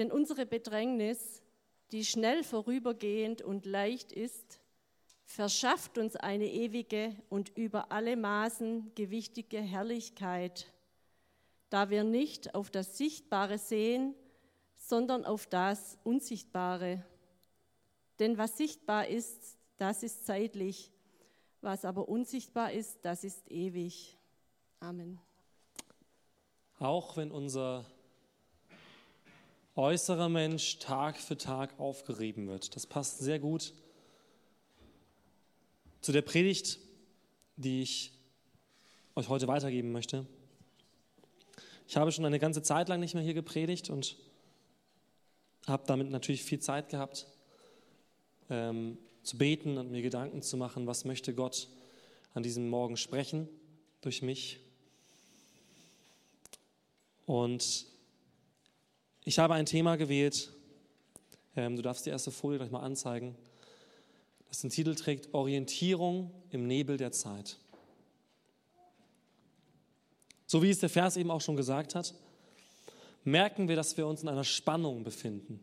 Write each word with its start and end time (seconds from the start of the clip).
Denn 0.00 0.10
unsere 0.10 0.46
Bedrängnis, 0.46 1.42
die 1.92 2.06
schnell 2.06 2.42
vorübergehend 2.42 3.42
und 3.42 3.66
leicht 3.66 4.12
ist, 4.12 4.58
verschafft 5.26 5.98
uns 5.98 6.16
eine 6.16 6.46
ewige 6.46 7.14
und 7.28 7.50
über 7.58 7.92
alle 7.92 8.16
Maßen 8.16 8.92
gewichtige 8.94 9.58
Herrlichkeit, 9.58 10.72
da 11.68 11.90
wir 11.90 12.02
nicht 12.02 12.54
auf 12.54 12.70
das 12.70 12.96
Sichtbare 12.96 13.58
sehen, 13.58 14.14
sondern 14.78 15.26
auf 15.26 15.46
das 15.46 15.98
Unsichtbare. 16.02 17.04
Denn 18.20 18.38
was 18.38 18.56
sichtbar 18.56 19.06
ist, 19.06 19.58
das 19.76 20.02
ist 20.02 20.24
zeitlich, 20.24 20.90
was 21.60 21.84
aber 21.84 22.08
unsichtbar 22.08 22.72
ist, 22.72 23.00
das 23.02 23.22
ist 23.22 23.50
ewig. 23.50 24.16
Amen. 24.80 25.20
Auch 26.78 27.18
wenn 27.18 27.30
unser 27.30 27.84
äußerer 29.80 30.28
Mensch 30.28 30.78
Tag 30.78 31.18
für 31.18 31.38
Tag 31.38 31.80
aufgerieben 31.80 32.48
wird. 32.48 32.76
Das 32.76 32.86
passt 32.86 33.20
sehr 33.20 33.38
gut 33.38 33.72
zu 36.02 36.12
der 36.12 36.20
Predigt, 36.20 36.78
die 37.56 37.80
ich 37.80 38.12
euch 39.14 39.30
heute 39.30 39.48
weitergeben 39.48 39.90
möchte. 39.90 40.26
Ich 41.88 41.96
habe 41.96 42.12
schon 42.12 42.26
eine 42.26 42.38
ganze 42.38 42.62
Zeit 42.62 42.90
lang 42.90 43.00
nicht 43.00 43.14
mehr 43.14 43.22
hier 43.22 43.32
gepredigt 43.32 43.88
und 43.88 44.16
habe 45.66 45.84
damit 45.86 46.10
natürlich 46.10 46.44
viel 46.44 46.60
Zeit 46.60 46.90
gehabt, 46.90 47.26
ähm, 48.50 48.98
zu 49.22 49.38
beten 49.38 49.78
und 49.78 49.90
mir 49.90 50.02
Gedanken 50.02 50.42
zu 50.42 50.58
machen, 50.58 50.86
was 50.86 51.06
möchte 51.06 51.34
Gott 51.34 51.68
an 52.34 52.42
diesem 52.42 52.68
Morgen 52.68 52.98
sprechen 52.98 53.48
durch 54.02 54.20
mich. 54.20 54.60
Und 57.24 57.89
ich 59.30 59.38
habe 59.38 59.54
ein 59.54 59.64
Thema 59.64 59.94
gewählt. 59.94 60.50
Ähm, 61.54 61.76
du 61.76 61.82
darfst 61.82 62.04
die 62.04 62.10
erste 62.10 62.32
Folie 62.32 62.58
gleich 62.58 62.72
mal 62.72 62.80
anzeigen. 62.80 63.36
Das 64.48 64.60
den 64.60 64.70
Titel 64.70 64.96
trägt 64.96 65.32
Orientierung 65.32 66.32
im 66.50 66.66
Nebel 66.66 66.96
der 66.96 67.12
Zeit. 67.12 67.56
So 70.46 70.64
wie 70.64 70.70
es 70.70 70.80
der 70.80 70.88
Vers 70.88 71.16
eben 71.16 71.30
auch 71.30 71.42
schon 71.42 71.54
gesagt 71.54 71.94
hat, 71.94 72.12
merken 73.22 73.68
wir, 73.68 73.76
dass 73.76 73.96
wir 73.96 74.04
uns 74.08 74.20
in 74.20 74.28
einer 74.28 74.42
Spannung 74.42 75.04
befinden. 75.04 75.60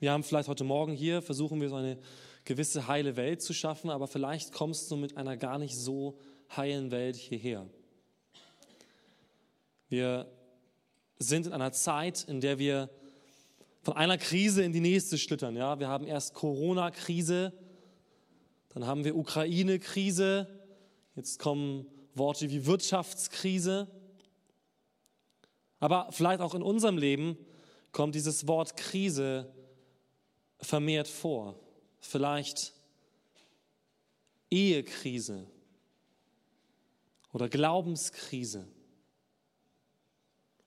Wir 0.00 0.12
haben 0.12 0.24
vielleicht 0.24 0.50
heute 0.50 0.64
Morgen 0.64 0.92
hier, 0.92 1.22
versuchen 1.22 1.62
wir 1.62 1.70
so 1.70 1.76
eine 1.76 1.98
gewisse 2.44 2.88
heile 2.88 3.16
Welt 3.16 3.40
zu 3.40 3.54
schaffen, 3.54 3.88
aber 3.88 4.06
vielleicht 4.06 4.52
kommst 4.52 4.90
du 4.90 4.96
mit 4.96 5.16
einer 5.16 5.38
gar 5.38 5.58
nicht 5.58 5.78
so 5.78 6.18
heilen 6.54 6.90
Welt 6.90 7.16
hierher. 7.16 7.66
Wir 9.88 10.30
sind 11.22 11.46
in 11.46 11.52
einer 11.52 11.72
Zeit, 11.72 12.24
in 12.24 12.40
der 12.40 12.58
wir 12.58 12.90
von 13.82 13.94
einer 13.94 14.18
Krise 14.18 14.62
in 14.62 14.72
die 14.72 14.80
nächste 14.80 15.18
schlittern. 15.18 15.56
Ja, 15.56 15.78
wir 15.80 15.88
haben 15.88 16.06
erst 16.06 16.34
Corona-Krise, 16.34 17.52
dann 18.70 18.86
haben 18.86 19.04
wir 19.04 19.16
Ukraine-Krise, 19.16 20.48
jetzt 21.16 21.38
kommen 21.38 21.86
Worte 22.14 22.50
wie 22.50 22.66
Wirtschaftskrise. 22.66 23.88
Aber 25.80 26.08
vielleicht 26.12 26.40
auch 26.40 26.54
in 26.54 26.62
unserem 26.62 26.96
Leben 26.96 27.36
kommt 27.90 28.14
dieses 28.14 28.46
Wort 28.46 28.76
Krise 28.76 29.52
vermehrt 30.60 31.08
vor. 31.08 31.58
Vielleicht 31.98 32.72
Ehekrise 34.50 35.46
oder 37.32 37.48
Glaubenskrise. 37.48 38.66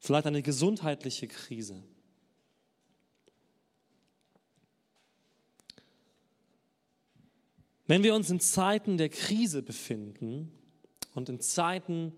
Vielleicht 0.06 0.28
eine 0.28 0.44
gesundheitliche 0.44 1.28
Krise. 1.28 1.82
Wenn 7.88 8.04
wir 8.04 8.14
uns 8.14 8.30
in 8.30 8.40
Zeiten 8.40 9.00
der 9.00 9.10
Krise 9.10 9.64
befinden 9.64 10.52
und 11.16 11.28
in 11.28 11.40
Zeiten 11.40 12.14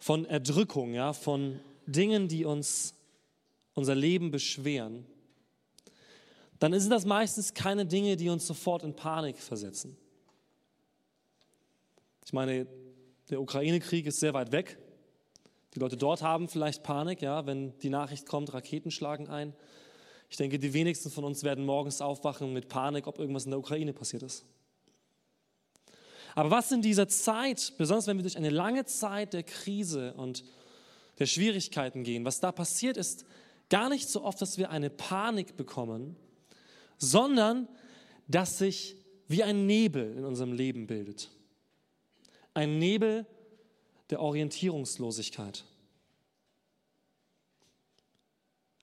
von 0.00 0.24
Erdrückung, 0.24 0.92
ja, 0.92 1.12
von 1.12 1.60
Dingen, 1.86 2.26
die 2.26 2.44
uns 2.44 2.94
unser 3.74 3.94
Leben 3.94 4.32
beschweren, 4.32 5.06
dann 6.58 6.76
sind 6.80 6.90
das 6.90 7.04
meistens 7.04 7.54
keine 7.54 7.86
Dinge, 7.86 8.16
die 8.16 8.28
uns 8.28 8.44
sofort 8.44 8.82
in 8.82 8.96
Panik 8.96 9.38
versetzen. 9.38 9.96
Ich 12.24 12.32
meine, 12.32 12.66
der 13.28 13.40
Ukraine-Krieg 13.40 14.06
ist 14.06 14.18
sehr 14.18 14.34
weit 14.34 14.50
weg. 14.50 14.76
Die 15.74 15.78
Leute 15.78 15.96
dort 15.96 16.22
haben 16.22 16.48
vielleicht 16.48 16.82
Panik, 16.82 17.22
ja, 17.22 17.46
wenn 17.46 17.78
die 17.78 17.90
Nachricht 17.90 18.26
kommt, 18.26 18.52
Raketen 18.52 18.90
schlagen 18.90 19.28
ein. 19.28 19.54
Ich 20.28 20.36
denke, 20.36 20.58
die 20.58 20.72
wenigsten 20.72 21.10
von 21.10 21.24
uns 21.24 21.42
werden 21.42 21.64
morgens 21.64 22.00
aufwachen 22.00 22.52
mit 22.52 22.68
Panik, 22.68 23.06
ob 23.06 23.18
irgendwas 23.18 23.44
in 23.44 23.50
der 23.50 23.58
Ukraine 23.58 23.92
passiert 23.92 24.22
ist. 24.22 24.44
Aber 26.34 26.50
was 26.50 26.70
in 26.70 26.82
dieser 26.82 27.08
Zeit, 27.08 27.74
besonders 27.78 28.06
wenn 28.06 28.16
wir 28.16 28.22
durch 28.22 28.36
eine 28.36 28.50
lange 28.50 28.84
Zeit 28.84 29.32
der 29.32 29.42
Krise 29.42 30.14
und 30.14 30.44
der 31.18 31.26
Schwierigkeiten 31.26 32.04
gehen, 32.04 32.24
was 32.24 32.40
da 32.40 32.52
passiert 32.52 32.96
ist, 32.96 33.24
gar 33.68 33.88
nicht 33.88 34.08
so 34.08 34.24
oft, 34.24 34.40
dass 34.40 34.58
wir 34.58 34.70
eine 34.70 34.90
Panik 34.90 35.56
bekommen, 35.56 36.16
sondern 36.98 37.68
dass 38.28 38.58
sich 38.58 38.96
wie 39.26 39.42
ein 39.42 39.66
Nebel 39.66 40.16
in 40.16 40.24
unserem 40.24 40.52
Leben 40.52 40.86
bildet. 40.86 41.30
Ein 42.54 42.78
Nebel, 42.78 43.26
der 44.10 44.20
Orientierungslosigkeit. 44.20 45.64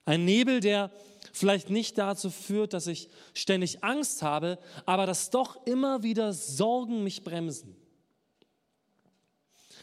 Ein 0.05 0.25
Nebel, 0.25 0.61
der 0.61 0.91
vielleicht 1.33 1.69
nicht 1.69 1.97
dazu 1.97 2.29
führt, 2.29 2.73
dass 2.73 2.87
ich 2.87 3.09
ständig 3.33 3.83
Angst 3.83 4.21
habe, 4.21 4.57
aber 4.85 5.05
dass 5.05 5.29
doch 5.29 5.65
immer 5.65 6.01
wieder 6.01 6.33
Sorgen 6.33 7.03
mich 7.03 7.23
bremsen. 7.23 7.75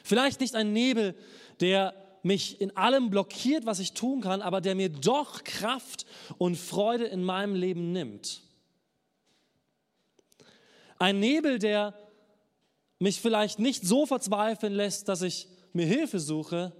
Vielleicht 0.02 0.40
nicht 0.40 0.54
ein 0.54 0.72
Nebel, 0.72 1.14
der 1.60 1.94
mich 2.22 2.60
in 2.60 2.74
allem 2.76 3.10
blockiert, 3.10 3.66
was 3.66 3.78
ich 3.78 3.92
tun 3.92 4.22
kann, 4.22 4.40
aber 4.40 4.60
der 4.60 4.74
mir 4.74 4.88
doch 4.88 5.44
Kraft 5.44 6.06
und 6.38 6.56
Freude 6.56 7.04
in 7.04 7.22
meinem 7.22 7.54
Leben 7.54 7.92
nimmt. 7.92 8.42
Ein 10.98 11.20
Nebel, 11.20 11.58
der 11.58 11.94
mich 13.04 13.20
vielleicht 13.20 13.58
nicht 13.58 13.84
so 13.86 14.06
verzweifeln 14.06 14.72
lässt, 14.72 15.08
dass 15.08 15.20
ich 15.20 15.46
mir 15.74 15.84
Hilfe 15.84 16.18
suche, 16.18 16.72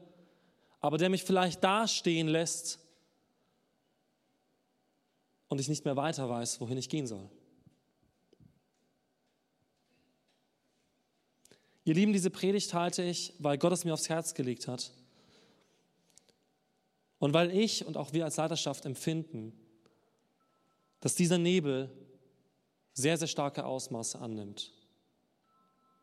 aber 0.81 0.97
der 0.97 1.11
mich 1.11 1.23
vielleicht 1.23 1.63
dastehen 1.63 2.29
lässt 2.29 2.79
und 5.49 5.61
ich 5.61 5.69
nicht 5.69 5.85
mehr 5.85 5.97
weiter 5.97 6.27
weiß, 6.27 6.63
wohin 6.63 6.79
ich 6.79 6.89
gehen 6.89 7.07
soll. 7.07 7.29
Ihr 11.85 11.93
Lieben, 11.93 12.15
diese 12.15 12.31
Predigt 12.31 12.73
halte 12.73 13.03
ich, 13.03 13.35
weil 13.39 13.59
Gott 13.59 13.75
es 13.75 13.85
mir 13.85 13.93
aufs 13.93 14.09
Herz 14.09 14.33
gelegt 14.33 14.67
hat. 14.67 14.93
Und 17.19 17.35
weil 17.35 17.55
ich 17.55 17.85
und 17.85 17.99
auch 17.99 18.15
wir 18.15 18.25
als 18.25 18.39
Leiterschaft 18.39 18.87
empfinden, 18.87 19.53
dass 21.01 21.15
dieser 21.15 21.37
Nebel 21.37 21.91
sehr, 22.95 23.19
sehr 23.19 23.29
starke 23.29 23.67
Ausmaße 23.67 24.19
annimmt 24.19 24.73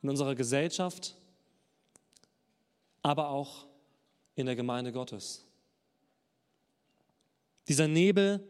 in 0.02 0.10
unserer 0.10 0.36
Gesellschaft, 0.36 1.16
aber 3.02 3.30
auch 3.30 3.68
in 4.36 4.46
der 4.46 4.56
Gemeinde 4.56 4.92
Gottes. 4.92 5.46
Dieser 7.68 7.88
Nebel, 7.88 8.48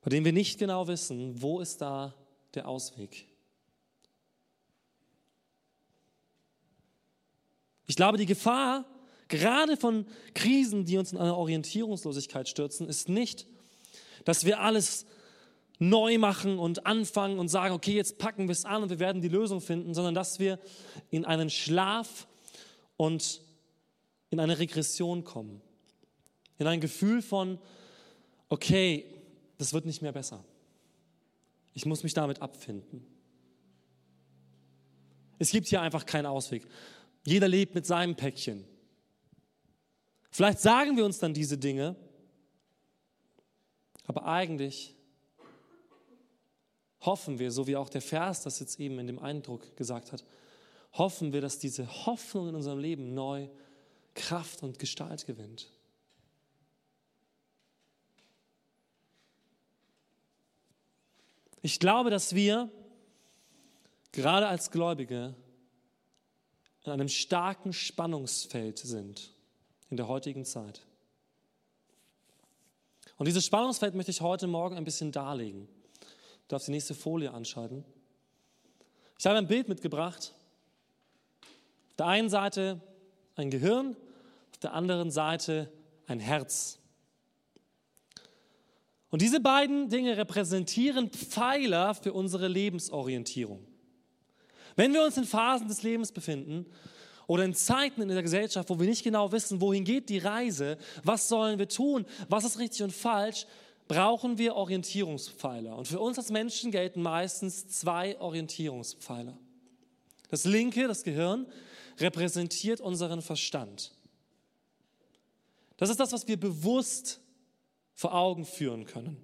bei 0.00 0.10
dem 0.10 0.24
wir 0.24 0.32
nicht 0.32 0.58
genau 0.58 0.88
wissen, 0.88 1.40
wo 1.40 1.60
ist 1.60 1.80
da 1.80 2.14
der 2.54 2.68
Ausweg. 2.68 3.26
Ich 7.86 7.96
glaube, 7.96 8.18
die 8.18 8.26
Gefahr, 8.26 8.84
gerade 9.28 9.76
von 9.76 10.06
Krisen, 10.34 10.84
die 10.84 10.98
uns 10.98 11.12
in 11.12 11.18
eine 11.18 11.36
Orientierungslosigkeit 11.36 12.48
stürzen, 12.48 12.88
ist 12.88 13.08
nicht, 13.08 13.46
dass 14.24 14.44
wir 14.44 14.60
alles 14.60 15.06
neu 15.78 16.18
machen 16.18 16.58
und 16.58 16.86
anfangen 16.86 17.38
und 17.38 17.48
sagen, 17.48 17.74
okay, 17.74 17.94
jetzt 17.94 18.18
packen 18.18 18.48
wir 18.48 18.52
es 18.52 18.64
an 18.64 18.82
und 18.82 18.90
wir 18.90 18.98
werden 18.98 19.20
die 19.20 19.28
Lösung 19.28 19.60
finden, 19.60 19.94
sondern 19.94 20.14
dass 20.14 20.38
wir 20.38 20.58
in 21.10 21.24
einen 21.24 21.50
Schlaf 21.50 22.26
und 22.96 23.42
in 24.30 24.40
eine 24.40 24.58
Regression 24.58 25.24
kommen. 25.24 25.60
In 26.58 26.66
ein 26.66 26.80
Gefühl 26.80 27.20
von, 27.20 27.58
okay, 28.48 29.04
das 29.58 29.72
wird 29.72 29.84
nicht 29.84 30.02
mehr 30.02 30.12
besser. 30.12 30.44
Ich 31.74 31.84
muss 31.84 32.02
mich 32.02 32.14
damit 32.14 32.40
abfinden. 32.40 33.06
Es 35.38 35.50
gibt 35.50 35.66
hier 35.68 35.82
einfach 35.82 36.06
keinen 36.06 36.26
Ausweg. 36.26 36.66
Jeder 37.26 37.48
lebt 37.48 37.74
mit 37.74 37.84
seinem 37.84 38.16
Päckchen. 38.16 38.64
Vielleicht 40.30 40.60
sagen 40.60 40.96
wir 40.96 41.04
uns 41.04 41.18
dann 41.18 41.34
diese 41.34 41.58
Dinge, 41.58 41.96
aber 44.06 44.26
eigentlich 44.26 44.95
hoffen 47.00 47.38
wir, 47.38 47.50
so 47.50 47.66
wie 47.66 47.76
auch 47.76 47.88
der 47.88 48.02
Vers 48.02 48.42
das 48.42 48.58
jetzt 48.60 48.80
eben 48.80 48.98
in 48.98 49.06
dem 49.06 49.18
Eindruck 49.18 49.76
gesagt 49.76 50.12
hat, 50.12 50.24
hoffen 50.92 51.32
wir, 51.32 51.40
dass 51.40 51.58
diese 51.58 52.06
Hoffnung 52.06 52.48
in 52.48 52.54
unserem 52.54 52.78
Leben 52.78 53.14
neu 53.14 53.48
Kraft 54.14 54.62
und 54.62 54.78
Gestalt 54.78 55.26
gewinnt. 55.26 55.70
Ich 61.62 61.80
glaube, 61.80 62.10
dass 62.10 62.34
wir 62.34 62.70
gerade 64.12 64.46
als 64.46 64.70
Gläubige 64.70 65.34
in 66.84 66.92
einem 66.92 67.08
starken 67.08 67.72
Spannungsfeld 67.72 68.78
sind 68.78 69.34
in 69.90 69.96
der 69.96 70.08
heutigen 70.08 70.44
Zeit. 70.44 70.82
Und 73.16 73.26
dieses 73.26 73.44
Spannungsfeld 73.44 73.94
möchte 73.94 74.10
ich 74.10 74.20
heute 74.20 74.46
Morgen 74.46 74.76
ein 74.76 74.84
bisschen 74.84 75.10
darlegen. 75.10 75.68
Du 76.46 76.54
darfst 76.54 76.68
die 76.68 76.72
nächste 76.72 76.94
Folie 76.94 77.32
anschalten. 77.32 77.84
Ich 79.18 79.26
habe 79.26 79.36
ein 79.36 79.48
Bild 79.48 79.68
mitgebracht. 79.68 80.32
Auf 81.90 81.96
der 81.98 82.06
einen 82.06 82.28
Seite 82.28 82.80
ein 83.34 83.50
Gehirn, 83.50 83.96
auf 84.52 84.58
der 84.58 84.72
anderen 84.72 85.10
Seite 85.10 85.72
ein 86.06 86.20
Herz. 86.20 86.78
Und 89.10 89.22
diese 89.22 89.40
beiden 89.40 89.88
Dinge 89.88 90.16
repräsentieren 90.16 91.10
Pfeiler 91.10 91.94
für 91.94 92.12
unsere 92.12 92.46
Lebensorientierung. 92.46 93.66
Wenn 94.76 94.92
wir 94.92 95.02
uns 95.02 95.16
in 95.16 95.24
Phasen 95.24 95.66
des 95.66 95.82
Lebens 95.82 96.12
befinden 96.12 96.66
oder 97.26 97.44
in 97.44 97.54
Zeiten 97.54 98.02
in 98.02 98.08
der 98.08 98.22
Gesellschaft, 98.22 98.68
wo 98.68 98.78
wir 98.78 98.86
nicht 98.86 99.02
genau 99.02 99.32
wissen, 99.32 99.60
wohin 99.60 99.84
geht 99.84 100.10
die 100.10 100.18
Reise, 100.18 100.78
was 101.02 101.28
sollen 101.28 101.58
wir 101.58 101.68
tun, 101.68 102.06
was 102.28 102.44
ist 102.44 102.58
richtig 102.58 102.82
und 102.82 102.92
falsch, 102.92 103.46
brauchen 103.88 104.38
wir 104.38 104.56
Orientierungspfeiler. 104.56 105.76
Und 105.76 105.88
für 105.88 106.00
uns 106.00 106.18
als 106.18 106.30
Menschen 106.30 106.70
gelten 106.70 107.02
meistens 107.02 107.68
zwei 107.68 108.18
Orientierungspfeiler. 108.20 109.36
Das 110.28 110.44
linke, 110.44 110.88
das 110.88 111.04
Gehirn, 111.04 111.46
repräsentiert 111.98 112.80
unseren 112.80 113.22
Verstand. 113.22 113.92
Das 115.76 115.90
ist 115.90 116.00
das, 116.00 116.12
was 116.12 116.26
wir 116.26 116.38
bewusst 116.38 117.20
vor 117.94 118.14
Augen 118.14 118.44
führen 118.44 118.86
können. 118.86 119.16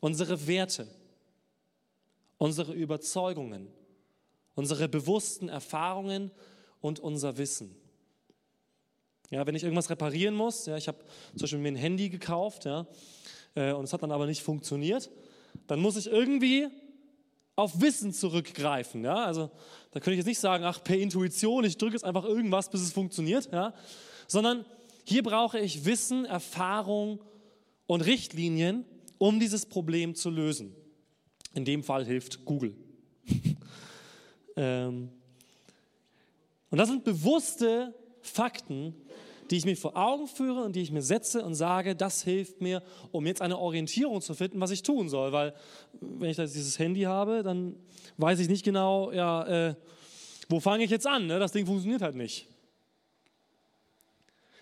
Unsere 0.00 0.46
Werte, 0.46 0.86
unsere 2.38 2.72
Überzeugungen, 2.72 3.68
unsere 4.54 4.88
bewussten 4.88 5.48
Erfahrungen 5.48 6.30
und 6.80 6.98
unser 7.00 7.38
Wissen. 7.38 7.74
Ja, 9.30 9.46
wenn 9.46 9.54
ich 9.54 9.64
irgendwas 9.64 9.90
reparieren 9.90 10.34
muss, 10.34 10.66
ja, 10.66 10.76
ich 10.76 10.88
habe 10.88 10.98
zum 11.30 11.40
Beispiel 11.40 11.58
mir 11.58 11.68
ein 11.68 11.76
Handy 11.76 12.08
gekauft, 12.08 12.64
ja, 12.64 12.86
und 13.56 13.84
es 13.84 13.92
hat 13.92 14.02
dann 14.02 14.12
aber 14.12 14.26
nicht 14.26 14.42
funktioniert, 14.42 15.10
dann 15.66 15.80
muss 15.80 15.96
ich 15.96 16.06
irgendwie 16.06 16.68
auf 17.56 17.80
Wissen 17.80 18.12
zurückgreifen. 18.12 19.04
Ja? 19.04 19.24
Also 19.24 19.50
da 19.90 20.00
könnte 20.00 20.12
ich 20.12 20.18
jetzt 20.18 20.26
nicht 20.26 20.38
sagen, 20.38 20.64
ach, 20.64 20.84
per 20.84 20.98
Intuition, 20.98 21.64
ich 21.64 21.78
drücke 21.78 21.94
jetzt 21.94 22.04
einfach 22.04 22.24
irgendwas, 22.24 22.70
bis 22.70 22.82
es 22.82 22.92
funktioniert, 22.92 23.50
ja? 23.50 23.72
sondern 24.28 24.66
hier 25.04 25.22
brauche 25.22 25.58
ich 25.58 25.84
Wissen, 25.84 26.26
Erfahrung 26.26 27.20
und 27.86 28.02
Richtlinien, 28.02 28.84
um 29.18 29.40
dieses 29.40 29.64
Problem 29.64 30.14
zu 30.14 30.30
lösen. 30.30 30.74
In 31.54 31.64
dem 31.64 31.82
Fall 31.82 32.04
hilft 32.04 32.44
Google. 32.44 32.76
ähm, 34.56 35.08
und 36.70 36.78
das 36.78 36.88
sind 36.88 37.04
bewusste 37.04 37.94
Fakten, 38.20 38.94
die 39.50 39.56
ich 39.56 39.64
mir 39.64 39.76
vor 39.76 39.96
Augen 39.96 40.26
führe 40.26 40.62
und 40.62 40.74
die 40.74 40.82
ich 40.82 40.90
mir 40.90 41.02
setze 41.02 41.44
und 41.44 41.54
sage, 41.54 41.94
das 41.94 42.22
hilft 42.22 42.60
mir, 42.60 42.82
um 43.12 43.26
jetzt 43.26 43.42
eine 43.42 43.58
Orientierung 43.58 44.20
zu 44.20 44.34
finden, 44.34 44.60
was 44.60 44.70
ich 44.70 44.82
tun 44.82 45.08
soll. 45.08 45.32
Weil 45.32 45.54
wenn 46.00 46.30
ich 46.30 46.36
dieses 46.36 46.78
Handy 46.78 47.02
habe, 47.02 47.42
dann 47.42 47.76
weiß 48.16 48.38
ich 48.40 48.48
nicht 48.48 48.64
genau, 48.64 49.12
ja, 49.12 49.68
äh, 49.68 49.74
wo 50.48 50.60
fange 50.60 50.84
ich 50.84 50.90
jetzt 50.90 51.06
an? 51.06 51.26
Ne? 51.26 51.38
Das 51.38 51.52
Ding 51.52 51.66
funktioniert 51.66 52.02
halt 52.02 52.16
nicht. 52.16 52.48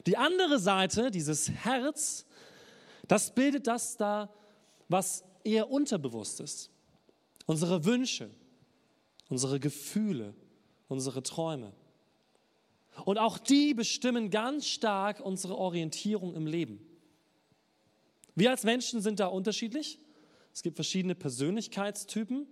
Die 0.07 0.17
andere 0.17 0.59
Seite, 0.59 1.11
dieses 1.11 1.51
Herz, 1.51 2.27
das 3.09 3.35
bildet 3.35 3.67
das 3.67 3.97
da, 3.97 4.31
was 4.89 5.25
eher 5.45 5.71
unterbewusst 5.71 6.41
ist. 6.41 6.71
Unsere 7.47 7.85
Wünsche, 7.85 8.31
unsere 9.29 9.61
Gefühle, 9.61 10.35
unsere 10.89 11.23
Träume. 11.23 11.73
Und 13.05 13.19
auch 13.19 13.39
die 13.39 13.75
bestimmen 13.75 14.31
ganz 14.31 14.67
stark 14.67 15.21
unsere 15.21 15.57
Orientierung 15.57 16.35
im 16.35 16.47
Leben. 16.47 16.81
Wir 18.35 18.51
als 18.51 18.65
Menschen 18.65 19.01
sind 19.01 19.21
da 19.21 19.27
unterschiedlich. 19.27 19.99
Es 20.53 20.63
gibt 20.63 20.77
verschiedene 20.77 21.15
Persönlichkeitstypen. 21.15 22.47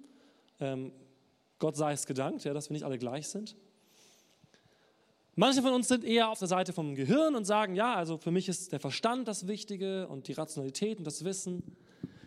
Ähm, 0.61 0.93
Gott 1.59 1.77
sei 1.77 1.93
es 1.93 2.07
gedankt, 2.07 2.45
ja, 2.45 2.53
dass 2.53 2.69
wir 2.69 2.75
nicht 2.75 2.85
alle 2.85 2.99
gleich 2.99 3.29
sind. 3.29 3.57
Manche 5.35 5.63
von 5.63 5.73
uns 5.73 5.89
sind 5.89 6.05
eher 6.05 6.29
auf 6.29 6.39
der 6.39 6.49
Seite 6.49 6.73
vom 6.73 6.95
Gehirn 6.95 7.35
und 7.35 7.45
sagen, 7.45 7.75
ja, 7.75 7.95
also 7.95 8.19
für 8.19 8.31
mich 8.31 8.49
ist 8.49 8.73
der 8.73 8.81
Verstand 8.81 9.29
das 9.29 9.47
Wichtige 9.47 10.07
und 10.09 10.29
die 10.29 10.33
Rationalität 10.33 10.99
und 10.99 11.05
das 11.05 11.25
Wissen. 11.25 11.63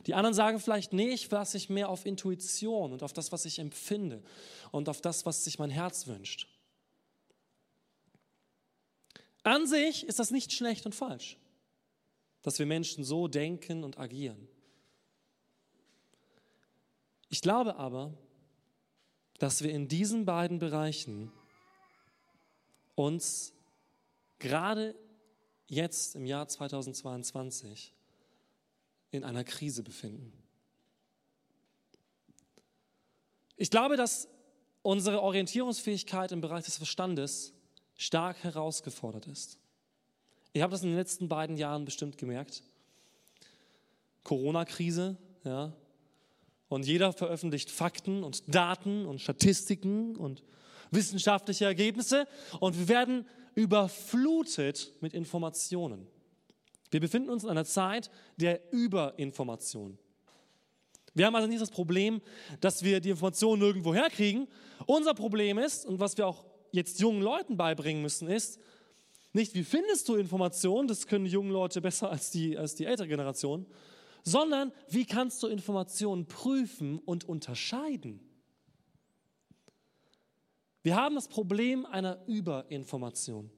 Die 0.07 0.13
anderen 0.13 0.33
sagen 0.33 0.59
vielleicht, 0.59 0.94
nee, 0.94 1.09
ich 1.09 1.27
verlasse 1.27 1.57
mich 1.57 1.69
mehr 1.69 1.89
auf 1.89 2.06
Intuition 2.06 2.94
und 2.94 3.03
auf 3.03 3.13
das, 3.13 3.31
was 3.31 3.45
ich 3.45 3.59
empfinde 3.59 4.23
und 4.71 4.89
auf 4.89 5.01
das, 5.01 5.25
was 5.25 5.44
sich 5.44 5.59
mein 5.59 5.69
Herz 5.69 6.07
wünscht. 6.07 6.47
An 9.45 9.68
sich 9.68 10.07
ist 10.07 10.18
das 10.18 10.31
nicht 10.31 10.51
schlecht 10.53 10.88
und 10.88 10.95
falsch, 10.95 11.38
dass 12.42 12.57
wir 12.57 12.65
Menschen 12.65 13.03
so 13.03 13.27
denken 13.27 13.83
und 13.83 14.00
agieren. 14.00 14.47
Ich 17.30 17.42
glaube 17.42 17.75
aber, 17.75 18.18
dass 19.38 19.62
wir 19.62 19.71
in 19.71 19.88
diesen 19.88 20.25
beiden 20.25 20.57
Bereichen 20.57 21.31
uns 22.95 23.53
gerade 24.39 24.95
jetzt 25.68 26.15
im 26.15 26.25
Jahr 26.25 26.47
2022 26.47 27.94
in 29.12 29.24
einer 29.24 29.44
Krise 29.44 29.83
befinden. 29.83 30.33
Ich 33.57 33.69
glaube, 33.69 33.95
dass 33.95 34.27
unsere 34.81 35.21
Orientierungsfähigkeit 35.21 36.31
im 36.31 36.42
Bereich 36.42 36.65
des 36.65 36.77
Verstandes 36.77 37.55
stark 37.95 38.44
herausgefordert 38.44 39.27
ist. 39.27 39.57
Ich 40.53 40.62
habe 40.62 40.71
das 40.71 40.83
in 40.83 40.89
den 40.89 40.97
letzten 40.97 41.27
beiden 41.27 41.57
Jahren 41.57 41.86
bestimmt 41.86 42.18
gemerkt. 42.18 42.63
Corona-Krise, 44.24 45.18
ja. 45.44 45.74
Und 46.68 46.86
jeder 46.86 47.13
veröffentlicht 47.13 47.69
Fakten 47.69 48.24
und 48.24 48.53
Daten 48.53 49.06
und 49.06 49.21
Statistiken 49.21 50.15
und 50.15 50.44
wissenschaftliche 50.92 51.65
Ergebnisse 51.65 52.27
und 52.59 52.77
wir 52.77 52.88
werden 52.88 53.27
überflutet 53.53 54.94
mit 55.01 55.13
Informationen. 55.13 56.07
Wir 56.92 57.00
befinden 57.00 57.30
uns 57.30 57.44
in 57.44 57.50
einer 57.50 57.65
Zeit 57.65 58.09
der 58.37 58.61
Überinformation. 58.71 59.97
Wir 61.14 61.25
haben 61.25 61.35
also 61.35 61.47
nicht 61.47 61.61
das 61.61 61.71
Problem, 61.71 62.21
dass 62.59 62.83
wir 62.83 62.99
die 62.99 63.09
Informationen 63.09 63.61
nirgendwo 63.61 63.94
herkriegen. 63.94 64.47
Unser 64.85 65.14
Problem 65.14 65.57
ist, 65.57 65.85
und 65.85 65.99
was 65.99 66.18
wir 66.18 66.28
auch 66.28 66.45
jetzt 66.75 66.99
jungen 66.99 67.21
Leuten 67.21 67.57
beibringen 67.57 68.01
müssen, 68.01 68.27
ist 68.27 68.59
nicht, 69.33 69.53
wie 69.55 69.63
findest 69.63 70.07
du 70.07 70.15
Informationen, 70.15 70.87
das 70.87 71.07
können 71.07 71.25
die 71.25 71.31
jungen 71.31 71.51
Leute 71.51 71.81
besser 71.81 72.09
als 72.09 72.31
die, 72.31 72.57
als 72.57 72.75
die 72.75 72.85
ältere 72.85 73.07
Generation, 73.07 73.65
sondern 74.23 74.71
wie 74.89 75.05
kannst 75.05 75.44
du 75.44 75.47
Informationen 75.47 76.25
prüfen 76.25 76.99
und 76.99 77.27
unterscheiden. 77.27 78.19
Wir 80.83 80.95
haben 80.95 81.15
das 81.15 81.27
Problem 81.27 81.85
einer 81.85 82.23
Überinformation. 82.27 83.49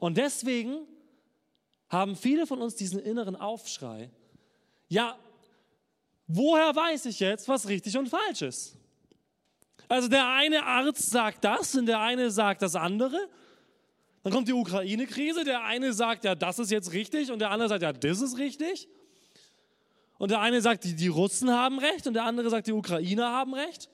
Und 0.00 0.16
deswegen 0.16 0.86
haben 1.88 2.14
viele 2.14 2.46
von 2.46 2.60
uns 2.60 2.74
diesen 2.74 3.00
inneren 3.00 3.36
Aufschrei. 3.36 4.10
Ja, 4.88 5.18
woher 6.26 6.76
weiß 6.76 7.06
ich 7.06 7.20
jetzt, 7.20 7.48
was 7.48 7.68
richtig 7.68 7.96
und 7.96 8.08
falsch 8.08 8.42
ist? 8.42 8.76
Also 9.88 10.08
der 10.08 10.28
eine 10.28 10.64
Arzt 10.64 11.10
sagt 11.10 11.44
das 11.44 11.74
und 11.74 11.86
der 11.86 12.00
eine 12.00 12.30
sagt 12.30 12.62
das 12.62 12.74
andere. 12.74 13.18
Dann 14.22 14.32
kommt 14.32 14.48
die 14.48 14.54
Ukraine-Krise, 14.54 15.44
der 15.44 15.64
eine 15.64 15.92
sagt, 15.92 16.24
ja, 16.24 16.34
das 16.34 16.58
ist 16.58 16.70
jetzt 16.70 16.92
richtig 16.92 17.30
und 17.30 17.40
der 17.40 17.50
andere 17.50 17.68
sagt, 17.68 17.82
ja, 17.82 17.92
das 17.92 18.20
ist 18.20 18.38
richtig. 18.38 18.88
Und 20.16 20.30
der 20.30 20.40
eine 20.40 20.60
sagt, 20.62 20.84
die, 20.84 20.94
die 20.94 21.08
Russen 21.08 21.50
haben 21.50 21.78
recht 21.78 22.06
und 22.06 22.14
der 22.14 22.24
andere 22.24 22.48
sagt, 22.48 22.66
die 22.66 22.72
Ukrainer 22.72 23.32
haben 23.32 23.52
recht. 23.52 23.90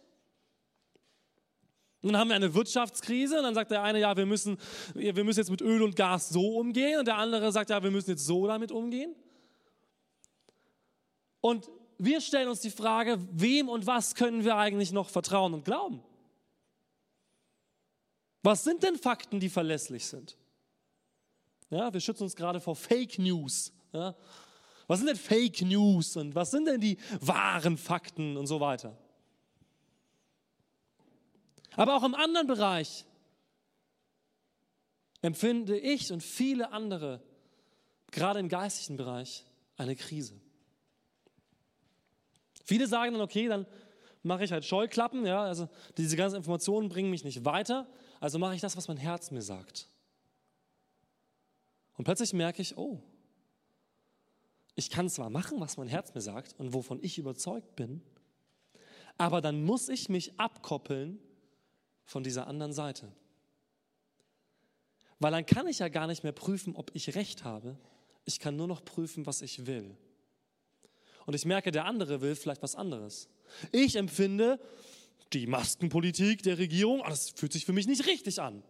Und 2.03 2.13
dann 2.13 2.21
haben 2.21 2.29
wir 2.29 2.37
eine 2.37 2.55
Wirtschaftskrise 2.55 3.39
und 3.39 3.43
dann 3.43 3.55
sagt 3.55 3.71
der 3.71 3.83
eine, 3.83 4.01
ja, 4.01 4.17
wir 4.17 4.25
müssen, 4.25 4.57
wir 4.95 5.25
müssen 5.25 5.41
jetzt 5.41 5.51
mit 5.51 5.61
Öl 5.61 5.83
und 5.83 5.97
Gas 5.97 6.31
so 6.31 6.57
umgehen 6.57 6.99
und 6.99 7.07
der 7.07 7.19
andere 7.19 7.53
sagt, 7.53 7.71
ja, 7.71 7.83
wir 7.83 7.91
müssen 7.91 8.11
jetzt 8.11 8.25
so 8.25 8.47
damit 8.47 8.73
umgehen. 8.73 9.15
Und 11.41 11.69
wir 12.03 12.21
stellen 12.23 12.49
uns 12.49 12.61
die 12.61 12.71
Frage, 12.71 13.19
wem 13.31 13.69
und 13.69 13.87
was 13.87 14.15
können 14.15 14.43
wir 14.43 14.57
eigentlich 14.57 14.91
noch 14.91 15.11
vertrauen 15.11 15.53
und 15.53 15.67
glauben? 15.67 16.03
Was 18.43 18.65
sind 18.65 18.83
denn 18.83 18.97
Fakten, 18.97 19.39
die 19.39 19.51
verlässlich 19.51 20.07
sind? 20.07 20.39
Ja, 21.69 21.93
wir 21.93 22.01
schützen 22.01 22.23
uns 22.23 22.35
gerade 22.35 22.59
vor 22.59 22.75
Fake 22.75 23.19
News. 23.19 23.73
Ja? 23.93 24.17
Was 24.87 25.01
sind 25.01 25.09
denn 25.09 25.17
Fake 25.17 25.61
News 25.61 26.17
und 26.17 26.35
was 26.35 26.51
sind 26.51 26.67
denn 26.67 26.81
die 26.81 26.97
wahren 27.21 27.77
Fakten 27.77 28.39
und 28.39 28.47
so 28.47 28.61
weiter? 28.61 28.97
Aber 31.77 31.97
auch 31.97 32.03
im 32.03 32.15
anderen 32.15 32.47
Bereich 32.47 33.05
empfinde 35.21 35.79
ich 35.79 36.11
und 36.13 36.23
viele 36.23 36.73
andere, 36.73 37.23
gerade 38.11 38.41
im 38.41 38.49
geistlichen 38.49 38.97
Bereich, 38.97 39.45
eine 39.77 39.95
Krise. 39.97 40.41
Viele 42.71 42.87
sagen 42.87 43.15
dann, 43.15 43.21
okay, 43.21 43.49
dann 43.49 43.67
mache 44.23 44.45
ich 44.45 44.53
halt 44.53 44.65
Scheuklappen, 44.65 45.27
ja, 45.27 45.43
also 45.43 45.69
diese 45.97 46.17
ganzen 46.17 46.37
Informationen 46.37 46.89
bringen 46.89 47.11
mich 47.11 47.25
nicht 47.25 47.45
weiter, 47.45 47.89
also 48.21 48.39
mache 48.39 48.55
ich 48.55 48.61
das, 48.61 48.77
was 48.77 48.87
mein 48.87 48.97
Herz 48.97 49.33
mir 49.33 49.43
sagt. 49.43 49.89
Und 51.97 52.05
plötzlich 52.05 52.33
merke 52.33 52.63
ich, 52.63 52.79
oh, 52.79 53.03
ich 54.77 54.89
kann 54.89 55.11
zwar 55.11 55.31
machen, 55.31 55.59
was 55.59 55.79
mein 55.79 55.89
Herz 55.89 56.15
mir 56.15 56.21
sagt 56.21 56.55
und 56.61 56.73
wovon 56.73 57.01
ich 57.03 57.19
überzeugt 57.19 57.75
bin, 57.75 58.03
aber 59.19 59.41
dann 59.41 59.65
muss 59.65 59.89
ich 59.89 60.09
mich 60.09 60.39
abkoppeln 60.39 61.19
von 62.05 62.23
dieser 62.23 62.47
anderen 62.47 62.73
Seite. 62.73 63.11
Weil 65.19 65.33
dann 65.33 65.45
kann 65.45 65.67
ich 65.67 65.81
ja 65.81 65.89
gar 65.89 66.07
nicht 66.07 66.23
mehr 66.23 66.31
prüfen, 66.31 66.77
ob 66.77 66.93
ich 66.95 67.17
recht 67.17 67.43
habe. 67.43 67.77
Ich 68.27 68.39
kann 68.39 68.55
nur 68.55 68.69
noch 68.69 68.85
prüfen, 68.85 69.27
was 69.27 69.43
ich 69.43 69.67
will. 69.67 69.97
Und 71.27 71.35
ich 71.35 71.45
merke, 71.45 71.71
der 71.71 71.85
andere 71.85 72.21
will 72.21 72.35
vielleicht 72.35 72.63
was 72.63 72.75
anderes. 72.75 73.29
Ich 73.73 73.97
empfinde 73.97 74.59
die 75.33 75.47
Maskenpolitik 75.47 76.43
der 76.43 76.59
Regierung, 76.59 77.03
ah, 77.03 77.11
das 77.11 77.31
fühlt 77.31 77.53
sich 77.53 77.65
für 77.65 77.73
mich 77.73 77.87
nicht 77.87 78.07
richtig 78.07 78.41
an. 78.41 78.63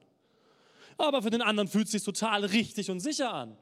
Aber 0.99 1.23
für 1.23 1.31
den 1.31 1.43
anderen 1.43 1.69
fühlt 1.69 1.87
es 1.87 1.93
sich 1.93 2.03
total 2.03 2.45
richtig 2.45 2.91
und 2.91 3.01
sicher 3.01 3.33
an. 3.33 3.57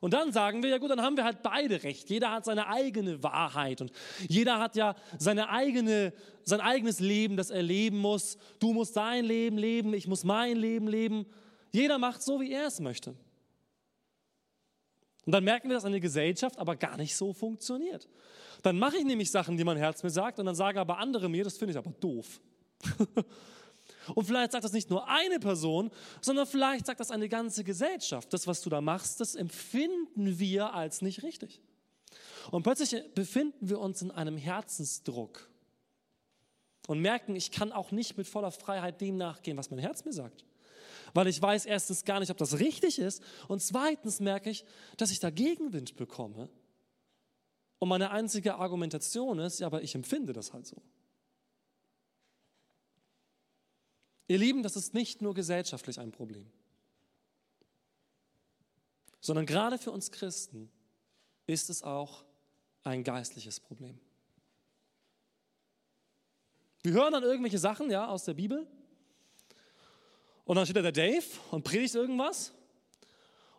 Und 0.00 0.14
dann 0.14 0.32
sagen 0.32 0.62
wir, 0.62 0.70
ja 0.70 0.78
gut, 0.78 0.90
dann 0.90 1.02
haben 1.02 1.16
wir 1.16 1.24
halt 1.24 1.42
beide 1.42 1.82
recht. 1.82 2.08
Jeder 2.08 2.30
hat 2.30 2.46
seine 2.46 2.68
eigene 2.68 3.22
Wahrheit 3.22 3.82
und 3.82 3.92
jeder 4.28 4.58
hat 4.58 4.74
ja 4.74 4.96
seine 5.18 5.50
eigene, 5.50 6.14
sein 6.42 6.62
eigenes 6.62 7.00
Leben, 7.00 7.36
das 7.36 7.50
er 7.50 7.62
leben 7.62 7.98
muss. 7.98 8.38
Du 8.58 8.72
musst 8.72 8.96
dein 8.96 9.26
Leben 9.26 9.58
leben, 9.58 9.92
ich 9.92 10.06
muss 10.06 10.24
mein 10.24 10.56
Leben 10.56 10.88
leben. 10.88 11.26
Jeder 11.72 11.98
macht 11.98 12.22
so, 12.22 12.40
wie 12.40 12.50
er 12.50 12.66
es 12.66 12.80
möchte. 12.80 13.14
Und 15.30 15.34
dann 15.34 15.44
merken 15.44 15.68
wir, 15.68 15.76
dass 15.76 15.84
eine 15.84 16.00
Gesellschaft 16.00 16.58
aber 16.58 16.74
gar 16.74 16.96
nicht 16.96 17.14
so 17.14 17.32
funktioniert. 17.32 18.08
Dann 18.64 18.76
mache 18.76 18.96
ich 18.96 19.04
nämlich 19.04 19.30
Sachen, 19.30 19.56
die 19.56 19.62
mein 19.62 19.76
Herz 19.76 20.02
mir 20.02 20.10
sagt, 20.10 20.40
und 20.40 20.46
dann 20.46 20.56
sagen 20.56 20.76
aber 20.76 20.98
andere 20.98 21.28
mir, 21.28 21.44
das 21.44 21.56
finde 21.56 21.70
ich 21.70 21.78
aber 21.78 21.92
doof. 22.00 22.40
und 24.16 24.24
vielleicht 24.24 24.50
sagt 24.50 24.64
das 24.64 24.72
nicht 24.72 24.90
nur 24.90 25.06
eine 25.06 25.38
Person, 25.38 25.92
sondern 26.20 26.48
vielleicht 26.48 26.84
sagt 26.86 26.98
das 26.98 27.12
eine 27.12 27.28
ganze 27.28 27.62
Gesellschaft. 27.62 28.32
Das, 28.32 28.48
was 28.48 28.60
du 28.60 28.70
da 28.70 28.80
machst, 28.80 29.20
das 29.20 29.36
empfinden 29.36 30.40
wir 30.40 30.74
als 30.74 31.00
nicht 31.00 31.22
richtig. 31.22 31.60
Und 32.50 32.64
plötzlich 32.64 33.00
befinden 33.14 33.68
wir 33.68 33.78
uns 33.78 34.02
in 34.02 34.10
einem 34.10 34.36
Herzensdruck 34.36 35.48
und 36.88 36.98
merken, 36.98 37.36
ich 37.36 37.52
kann 37.52 37.70
auch 37.70 37.92
nicht 37.92 38.16
mit 38.16 38.26
voller 38.26 38.50
Freiheit 38.50 39.00
dem 39.00 39.16
nachgehen, 39.16 39.56
was 39.56 39.70
mein 39.70 39.78
Herz 39.78 40.04
mir 40.04 40.12
sagt 40.12 40.44
weil 41.14 41.26
ich 41.26 41.40
weiß 41.40 41.66
erstens 41.66 42.04
gar 42.04 42.20
nicht, 42.20 42.30
ob 42.30 42.36
das 42.36 42.58
richtig 42.58 42.98
ist 42.98 43.22
und 43.48 43.60
zweitens 43.60 44.20
merke 44.20 44.50
ich, 44.50 44.64
dass 44.96 45.10
ich 45.10 45.20
da 45.20 45.30
Gegenwind 45.30 45.96
bekomme. 45.96 46.48
Und 47.78 47.88
meine 47.88 48.10
einzige 48.10 48.56
Argumentation 48.56 49.38
ist, 49.38 49.60
ja, 49.60 49.66
aber 49.66 49.82
ich 49.82 49.94
empfinde 49.94 50.32
das 50.32 50.52
halt 50.52 50.66
so. 50.66 50.82
Ihr 54.28 54.38
Lieben, 54.38 54.62
das 54.62 54.76
ist 54.76 54.94
nicht 54.94 55.22
nur 55.22 55.34
gesellschaftlich 55.34 55.98
ein 55.98 56.12
Problem, 56.12 56.50
sondern 59.20 59.46
gerade 59.46 59.78
für 59.78 59.90
uns 59.90 60.12
Christen 60.12 60.70
ist 61.46 61.68
es 61.68 61.82
auch 61.82 62.24
ein 62.84 63.02
geistliches 63.02 63.58
Problem. 63.58 63.98
Wir 66.82 66.92
hören 66.92 67.12
dann 67.12 67.24
irgendwelche 67.24 67.58
Sachen 67.58 67.90
ja, 67.90 68.08
aus 68.08 68.24
der 68.24 68.34
Bibel 68.34 68.66
und 70.50 70.56
dann 70.56 70.66
steht 70.66 70.78
da 70.78 70.82
der 70.82 70.90
Dave 70.90 71.24
und 71.52 71.62
predigt 71.62 71.94
irgendwas. 71.94 72.52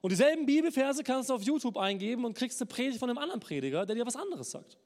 Und 0.02 0.10
dieselben 0.10 0.46
Bibelverse 0.46 1.06
kannst 1.06 1.30
du 1.30 1.34
auf 1.34 1.42
YouTube 1.42 1.78
eingeben 1.78 2.26
und 2.26 2.34
kriegst 2.34 2.60
eine 2.60 2.68
Predigt 2.68 3.00
von 3.00 3.10
einem 3.10 3.18
anderen 3.18 3.40
Prediger, 3.40 3.86
der 3.86 3.96
dir 3.96 4.06
was 4.06 4.18
anderes 4.18 4.52
sagt. 4.52 4.78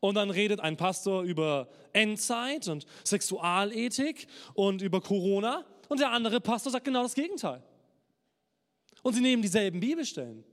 Und 0.00 0.14
dann 0.14 0.30
redet 0.30 0.60
ein 0.60 0.78
Pastor 0.78 1.22
über 1.22 1.68
Endzeit 1.92 2.66
und 2.66 2.86
Sexualethik 3.04 4.26
und 4.54 4.80
über 4.80 5.02
Corona 5.02 5.66
und 5.90 6.00
der 6.00 6.12
andere 6.12 6.40
Pastor 6.40 6.72
sagt 6.72 6.86
genau 6.86 7.02
das 7.02 7.14
Gegenteil. 7.14 7.62
Und 9.02 9.12
sie 9.12 9.20
nehmen 9.20 9.42
dieselben 9.42 9.80
Bibelstellen. 9.80 10.46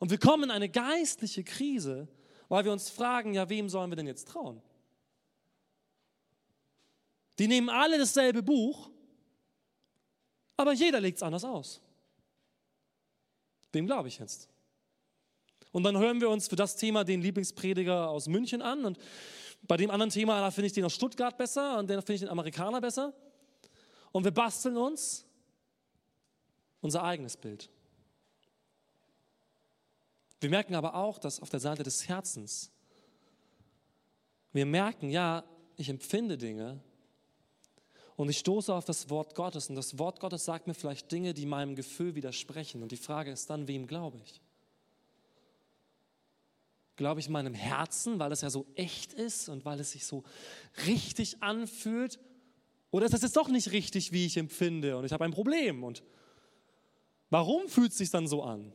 Und 0.00 0.10
wir 0.10 0.18
kommen 0.18 0.42
in 0.42 0.50
eine 0.50 0.68
geistliche 0.68 1.44
Krise, 1.44 2.08
weil 2.48 2.64
wir 2.64 2.72
uns 2.72 2.90
fragen, 2.90 3.32
ja, 3.32 3.48
wem 3.48 3.68
sollen 3.68 3.92
wir 3.92 3.96
denn 3.96 4.08
jetzt 4.08 4.26
trauen? 4.26 4.60
Die 7.38 7.48
nehmen 7.48 7.68
alle 7.68 7.98
dasselbe 7.98 8.42
Buch, 8.42 8.90
aber 10.56 10.72
jeder 10.72 11.00
legt 11.00 11.16
es 11.16 11.22
anders 11.22 11.44
aus. 11.44 11.80
Wem 13.72 13.86
glaube 13.86 14.08
ich 14.08 14.18
jetzt? 14.18 14.48
Und 15.72 15.84
dann 15.84 15.96
hören 15.96 16.20
wir 16.20 16.28
uns 16.28 16.48
für 16.48 16.56
das 16.56 16.76
Thema 16.76 17.04
den 17.04 17.22
Lieblingsprediger 17.22 18.10
aus 18.10 18.26
München 18.26 18.60
an 18.60 18.84
und 18.84 18.98
bei 19.62 19.76
dem 19.76 19.90
anderen 19.90 20.10
Thema, 20.10 20.40
da 20.40 20.50
finde 20.50 20.66
ich 20.66 20.72
den 20.72 20.84
aus 20.84 20.94
Stuttgart 20.94 21.36
besser 21.36 21.78
und 21.78 21.88
den 21.88 21.98
finde 22.00 22.14
ich 22.14 22.20
den 22.20 22.28
Amerikaner 22.28 22.80
besser. 22.80 23.12
Und 24.12 24.24
wir 24.24 24.32
basteln 24.32 24.76
uns 24.76 25.24
unser 26.80 27.04
eigenes 27.04 27.36
Bild. 27.36 27.68
Wir 30.40 30.50
merken 30.50 30.74
aber 30.74 30.94
auch, 30.94 31.18
dass 31.18 31.40
auf 31.40 31.50
der 31.50 31.60
Seite 31.60 31.82
des 31.82 32.08
Herzens 32.08 32.72
wir 34.52 34.66
merken, 34.66 35.10
ja, 35.10 35.44
ich 35.76 35.88
empfinde 35.88 36.36
Dinge, 36.36 36.80
und 38.20 38.28
ich 38.28 38.36
stoße 38.36 38.74
auf 38.74 38.84
das 38.84 39.08
Wort 39.08 39.34
Gottes 39.34 39.70
und 39.70 39.76
das 39.76 39.98
Wort 39.98 40.20
Gottes 40.20 40.44
sagt 40.44 40.66
mir 40.66 40.74
vielleicht 40.74 41.10
Dinge, 41.10 41.32
die 41.32 41.46
meinem 41.46 41.74
Gefühl 41.74 42.14
widersprechen. 42.14 42.82
Und 42.82 42.92
die 42.92 42.98
Frage 42.98 43.30
ist 43.30 43.48
dann, 43.48 43.66
wem 43.66 43.86
glaube 43.86 44.18
ich? 44.22 44.42
Glaube 46.96 47.20
ich 47.20 47.30
meinem 47.30 47.54
Herzen, 47.54 48.18
weil 48.18 48.30
es 48.30 48.42
ja 48.42 48.50
so 48.50 48.66
echt 48.74 49.14
ist 49.14 49.48
und 49.48 49.64
weil 49.64 49.80
es 49.80 49.92
sich 49.92 50.04
so 50.04 50.22
richtig 50.86 51.42
anfühlt? 51.42 52.18
Oder 52.90 53.06
ist 53.06 53.14
das 53.14 53.22
jetzt 53.22 53.36
doch 53.36 53.48
nicht 53.48 53.72
richtig, 53.72 54.12
wie 54.12 54.26
ich 54.26 54.36
empfinde 54.36 54.98
und 54.98 55.06
ich 55.06 55.12
habe 55.14 55.24
ein 55.24 55.32
Problem? 55.32 55.82
Und 55.82 56.02
warum 57.30 57.68
fühlt 57.70 57.92
es 57.92 57.96
sich 57.96 58.10
dann 58.10 58.26
so 58.26 58.42
an? 58.42 58.70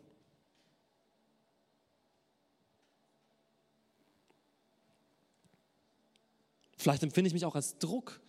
Vielleicht 6.77 7.03
empfinde 7.03 7.27
ich 7.27 7.33
mich 7.35 7.45
auch 7.45 7.53
als 7.53 7.77
Druck 7.77 8.24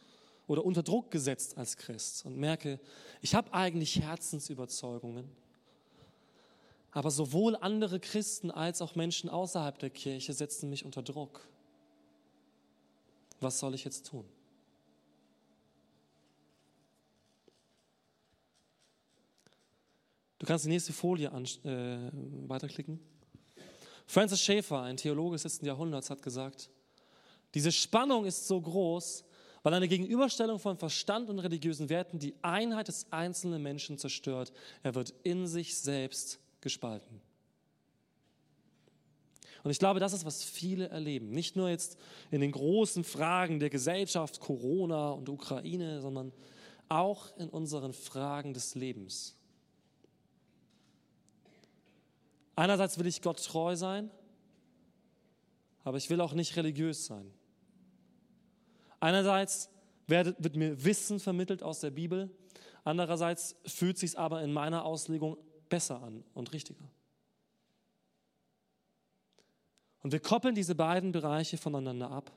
oder 0.46 0.64
unter 0.64 0.82
Druck 0.82 1.10
gesetzt 1.10 1.58
als 1.58 1.76
Christ 1.76 2.24
und 2.24 2.36
merke, 2.36 2.78
ich 3.20 3.34
habe 3.34 3.52
eigentlich 3.52 4.00
Herzensüberzeugungen, 4.00 5.28
aber 6.92 7.10
sowohl 7.10 7.56
andere 7.56 8.00
Christen 8.00 8.50
als 8.50 8.80
auch 8.80 8.94
Menschen 8.94 9.28
außerhalb 9.28 9.78
der 9.78 9.90
Kirche 9.90 10.32
setzen 10.32 10.70
mich 10.70 10.84
unter 10.84 11.02
Druck. 11.02 11.46
Was 13.40 13.58
soll 13.58 13.74
ich 13.74 13.84
jetzt 13.84 14.06
tun? 14.06 14.24
Du 20.38 20.46
kannst 20.46 20.64
die 20.64 20.70
nächste 20.70 20.92
Folie 20.92 21.28
äh, 21.28 22.10
weiterklicken. 22.48 23.00
Francis 24.06 24.40
Schaeffer, 24.40 24.82
ein 24.82 24.96
Theologe 24.96 25.34
des 25.34 25.44
letzten 25.44 25.66
Jahrhunderts, 25.66 26.10
hat 26.10 26.22
gesagt, 26.22 26.70
diese 27.54 27.72
Spannung 27.72 28.24
ist 28.24 28.46
so 28.46 28.60
groß, 28.60 29.24
weil 29.66 29.74
eine 29.74 29.88
Gegenüberstellung 29.88 30.60
von 30.60 30.76
Verstand 30.76 31.28
und 31.28 31.40
religiösen 31.40 31.88
Werten 31.88 32.20
die 32.20 32.36
Einheit 32.40 32.86
des 32.86 33.10
einzelnen 33.10 33.64
Menschen 33.64 33.98
zerstört. 33.98 34.52
Er 34.84 34.94
wird 34.94 35.12
in 35.24 35.48
sich 35.48 35.76
selbst 35.76 36.38
gespalten. 36.60 37.20
Und 39.64 39.72
ich 39.72 39.80
glaube, 39.80 39.98
das 39.98 40.12
ist, 40.12 40.24
was 40.24 40.44
viele 40.44 40.86
erleben. 40.90 41.30
Nicht 41.30 41.56
nur 41.56 41.68
jetzt 41.68 41.98
in 42.30 42.40
den 42.40 42.52
großen 42.52 43.02
Fragen 43.02 43.58
der 43.58 43.68
Gesellschaft, 43.68 44.38
Corona 44.38 45.10
und 45.10 45.28
Ukraine, 45.28 46.00
sondern 46.00 46.32
auch 46.88 47.36
in 47.36 47.48
unseren 47.48 47.92
Fragen 47.92 48.54
des 48.54 48.76
Lebens. 48.76 49.34
Einerseits 52.54 53.00
will 53.00 53.08
ich 53.08 53.20
Gott 53.20 53.44
treu 53.44 53.74
sein, 53.74 54.12
aber 55.82 55.96
ich 55.96 56.08
will 56.08 56.20
auch 56.20 56.34
nicht 56.34 56.54
religiös 56.54 57.06
sein. 57.06 57.32
Einerseits 59.00 59.70
wird, 60.06 60.56
mir 60.56 60.84
Wissen 60.84 61.20
vermittelt 61.20 61.62
aus 61.62 61.80
der 61.80 61.90
Bibel, 61.90 62.30
andererseits 62.84 63.56
fühlt 63.66 63.98
sich 63.98 64.18
aber 64.18 64.42
in 64.42 64.52
meiner 64.52 64.84
Auslegung 64.84 65.36
besser 65.68 66.02
an 66.02 66.24
und 66.34 66.52
richtiger. 66.52 66.88
Und 70.02 70.12
wir 70.12 70.20
koppeln 70.20 70.54
diese 70.54 70.74
beiden 70.74 71.10
Bereiche 71.12 71.58
voneinander 71.58 72.10
ab. 72.10 72.30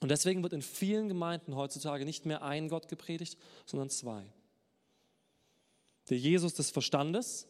Und 0.00 0.10
deswegen 0.10 0.42
wird 0.44 0.52
in 0.52 0.62
vielen 0.62 1.08
Gemeinden 1.08 1.56
heutzutage 1.56 2.04
nicht 2.04 2.26
mehr 2.26 2.42
ein 2.42 2.68
Gott 2.68 2.86
gepredigt, 2.86 3.36
sondern 3.66 3.90
zwei. 3.90 4.24
Der 6.08 6.18
Jesus 6.18 6.54
des 6.54 6.70
Verstandes, 6.70 7.48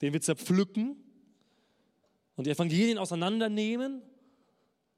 den 0.00 0.14
wir 0.14 0.22
zerpflücken 0.22 0.96
und 2.36 2.46
die 2.46 2.50
Evangelien 2.50 2.98
auseinandernehmen 2.98 4.02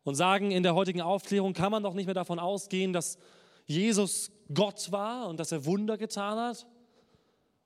und 0.07 0.15
sagen, 0.15 0.53
in 0.53 0.63
der 0.63 0.77
heutigen 0.77 1.01
Aufklärung 1.01 1.53
kann 1.53 1.73
man 1.73 1.83
doch 1.83 1.93
nicht 1.93 2.07
mehr 2.07 2.15
davon 2.15 2.39
ausgehen, 2.39 2.93
dass 2.93 3.19
Jesus 3.67 4.31
Gott 4.55 4.93
war 4.93 5.29
und 5.29 5.41
dass 5.41 5.51
er 5.51 5.65
Wunder 5.65 5.99
getan 5.99 6.39
hat. 6.39 6.65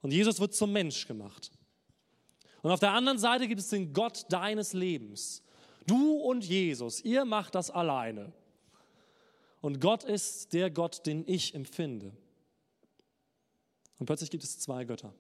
Und 0.00 0.11
Jesus 0.11 0.40
wird 0.40 0.54
zum 0.54 0.73
Mensch 0.73 1.06
gemacht. 1.06 1.50
Und 2.62 2.70
auf 2.70 2.80
der 2.80 2.92
anderen 2.92 3.18
Seite 3.18 3.47
gibt 3.47 3.61
es 3.61 3.68
den 3.68 3.92
Gott 3.92 4.25
deines 4.30 4.73
Lebens. 4.73 5.42
Du 5.87 6.14
und 6.14 6.42
Jesus, 6.42 7.02
ihr 7.02 7.26
macht 7.26 7.54
das 7.54 7.70
alleine. 7.70 8.32
Und 9.61 9.78
Gott 9.78 10.02
ist 10.02 10.54
der 10.54 10.70
Gott, 10.70 11.04
den 11.04 11.28
ich 11.28 11.54
empfinde. 11.54 12.11
Und 13.99 14.06
plötzlich 14.06 14.30
gibt 14.30 14.44
es 14.44 14.59
zwei 14.59 14.87
Götter. 14.87 15.12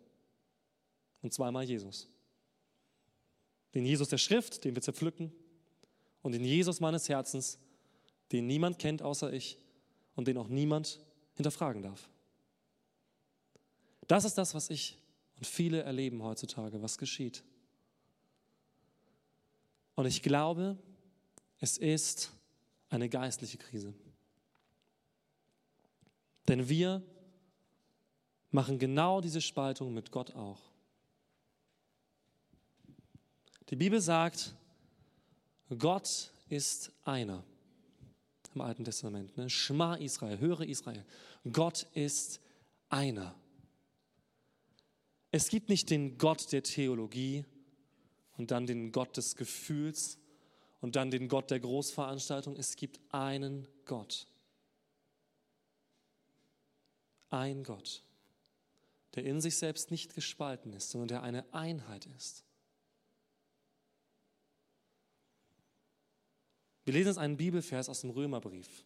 Und 1.20 1.34
zweimal 1.34 1.64
Jesus. 1.64 2.08
Den 3.74 3.84
Jesus 3.84 4.08
der 4.08 4.16
Schrift, 4.16 4.64
den 4.64 4.74
wir 4.74 4.80
zerpflücken, 4.80 5.30
und 6.22 6.32
den 6.32 6.44
Jesus 6.44 6.80
meines 6.80 7.08
Herzens, 7.08 7.58
den 8.32 8.46
niemand 8.46 8.78
kennt 8.78 9.02
außer 9.02 9.32
ich 9.32 9.58
und 10.14 10.28
den 10.28 10.36
auch 10.38 10.48
niemand 10.48 11.00
hinterfragen 11.34 11.82
darf. 11.82 12.08
Das 14.06 14.24
ist 14.24 14.36
das, 14.36 14.54
was 14.54 14.70
ich 14.70 14.98
und 15.36 15.46
viele 15.46 15.82
erleben 15.82 16.22
heutzutage, 16.22 16.82
was 16.82 16.98
geschieht. 16.98 17.42
Und 19.94 20.06
ich 20.06 20.22
glaube, 20.22 20.78
es 21.58 21.78
ist 21.78 22.32
eine 22.90 23.08
geistliche 23.08 23.58
Krise. 23.58 23.94
Denn 26.48 26.68
wir 26.68 27.02
machen 28.50 28.78
genau 28.78 29.20
diese 29.20 29.40
Spaltung 29.40 29.94
mit 29.94 30.10
Gott 30.10 30.34
auch. 30.34 30.60
Die 33.70 33.76
Bibel 33.76 34.00
sagt, 34.00 34.54
Gott 35.78 36.32
ist 36.48 36.92
einer 37.04 37.44
im 38.54 38.60
Alten 38.60 38.84
Testament. 38.84 39.36
Ne? 39.36 39.48
Schma 39.48 39.94
Israel, 39.94 40.38
höre 40.38 40.62
Israel. 40.62 41.04
Gott 41.52 41.86
ist 41.94 42.40
einer. 42.88 43.34
Es 45.30 45.48
gibt 45.48 45.68
nicht 45.68 45.90
den 45.90 46.18
Gott 46.18 46.50
der 46.52 46.62
Theologie 46.62 47.44
und 48.36 48.50
dann 48.50 48.66
den 48.66 48.90
Gott 48.90 49.16
des 49.16 49.36
Gefühls 49.36 50.18
und 50.80 50.96
dann 50.96 51.10
den 51.10 51.28
Gott 51.28 51.50
der 51.50 51.60
Großveranstaltung. 51.60 52.56
Es 52.56 52.74
gibt 52.74 52.98
einen 53.14 53.68
Gott. 53.84 54.26
Ein 57.28 57.62
Gott, 57.62 58.02
der 59.14 59.24
in 59.24 59.40
sich 59.40 59.56
selbst 59.56 59.92
nicht 59.92 60.16
gespalten 60.16 60.72
ist, 60.72 60.90
sondern 60.90 61.08
der 61.08 61.22
eine 61.22 61.54
Einheit 61.54 62.06
ist. 62.16 62.44
Wir 66.84 66.94
lesen 66.94 67.08
jetzt 67.08 67.18
einen 67.18 67.36
Bibelvers 67.36 67.88
aus 67.88 68.00
dem 68.00 68.10
Römerbrief. 68.10 68.84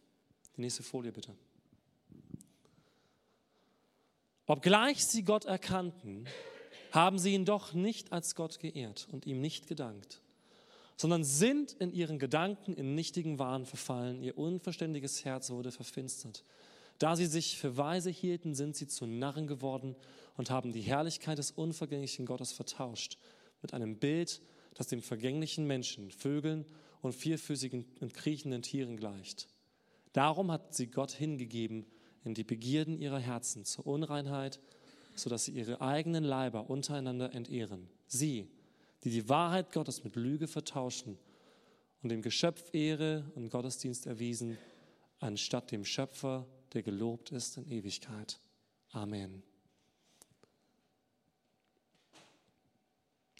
Die 0.57 0.61
nächste 0.61 0.83
Folie 0.83 1.11
bitte. 1.11 1.35
Obgleich 4.47 5.05
sie 5.05 5.23
Gott 5.23 5.45
erkannten, 5.45 6.27
haben 6.91 7.17
sie 7.17 7.33
ihn 7.33 7.45
doch 7.45 7.73
nicht 7.73 8.11
als 8.11 8.35
Gott 8.35 8.59
geehrt 8.59 9.07
und 9.11 9.25
ihm 9.25 9.41
nicht 9.41 9.67
gedankt, 9.67 10.21
sondern 10.97 11.23
sind 11.23 11.73
in 11.73 11.91
ihren 11.91 12.19
Gedanken 12.19 12.73
in 12.73 12.95
nichtigen 12.95 13.39
Wahn 13.39 13.65
verfallen. 13.65 14.21
Ihr 14.21 14.37
unverständiges 14.37 15.25
Herz 15.25 15.49
wurde 15.49 15.71
verfinstert. 15.71 16.43
Da 16.99 17.15
sie 17.15 17.25
sich 17.25 17.57
für 17.57 17.75
weise 17.75 18.09
hielten, 18.09 18.55
sind 18.55 18.75
sie 18.77 18.87
zu 18.87 19.05
Narren 19.05 19.47
geworden 19.47 19.95
und 20.37 20.49
haben 20.49 20.71
die 20.71 20.81
Herrlichkeit 20.81 21.37
des 21.37 21.51
unvergänglichen 21.51 22.25
Gottes 22.25 22.53
vertauscht 22.53 23.17
mit 23.61 23.73
einem 23.73 23.97
Bild, 23.97 24.41
das 24.75 24.87
dem 24.87 25.01
vergänglichen 25.01 25.65
Menschen, 25.65 26.11
Vögeln 26.11 26.65
und 27.05 27.13
vierfüßigen 27.13 27.85
und 28.01 28.13
kriechenden 28.13 28.61
Tieren 28.61 28.97
gleicht. 28.97 29.47
Darum 30.13 30.51
hat 30.51 30.73
sie 30.73 30.87
Gott 30.87 31.11
hingegeben 31.11 31.85
in 32.23 32.33
die 32.33 32.43
Begierden 32.43 32.97
ihrer 32.97 33.19
Herzen 33.19 33.65
zur 33.65 33.85
Unreinheit, 33.85 34.59
sodass 35.15 35.45
sie 35.45 35.51
ihre 35.51 35.81
eigenen 35.81 36.23
Leiber 36.23 36.69
untereinander 36.69 37.33
entehren. 37.33 37.87
Sie, 38.07 38.47
die 39.03 39.11
die 39.11 39.29
Wahrheit 39.29 39.71
Gottes 39.71 40.03
mit 40.03 40.15
Lüge 40.15 40.47
vertauschen 40.47 41.17
und 42.01 42.09
dem 42.09 42.21
Geschöpf 42.21 42.73
Ehre 42.73 43.31
und 43.35 43.49
Gottesdienst 43.49 44.07
erwiesen, 44.07 44.57
anstatt 45.19 45.71
dem 45.71 45.85
Schöpfer, 45.85 46.47
der 46.73 46.81
gelobt 46.83 47.31
ist 47.31 47.57
in 47.57 47.69
Ewigkeit. 47.69 48.39
Amen. 48.91 49.43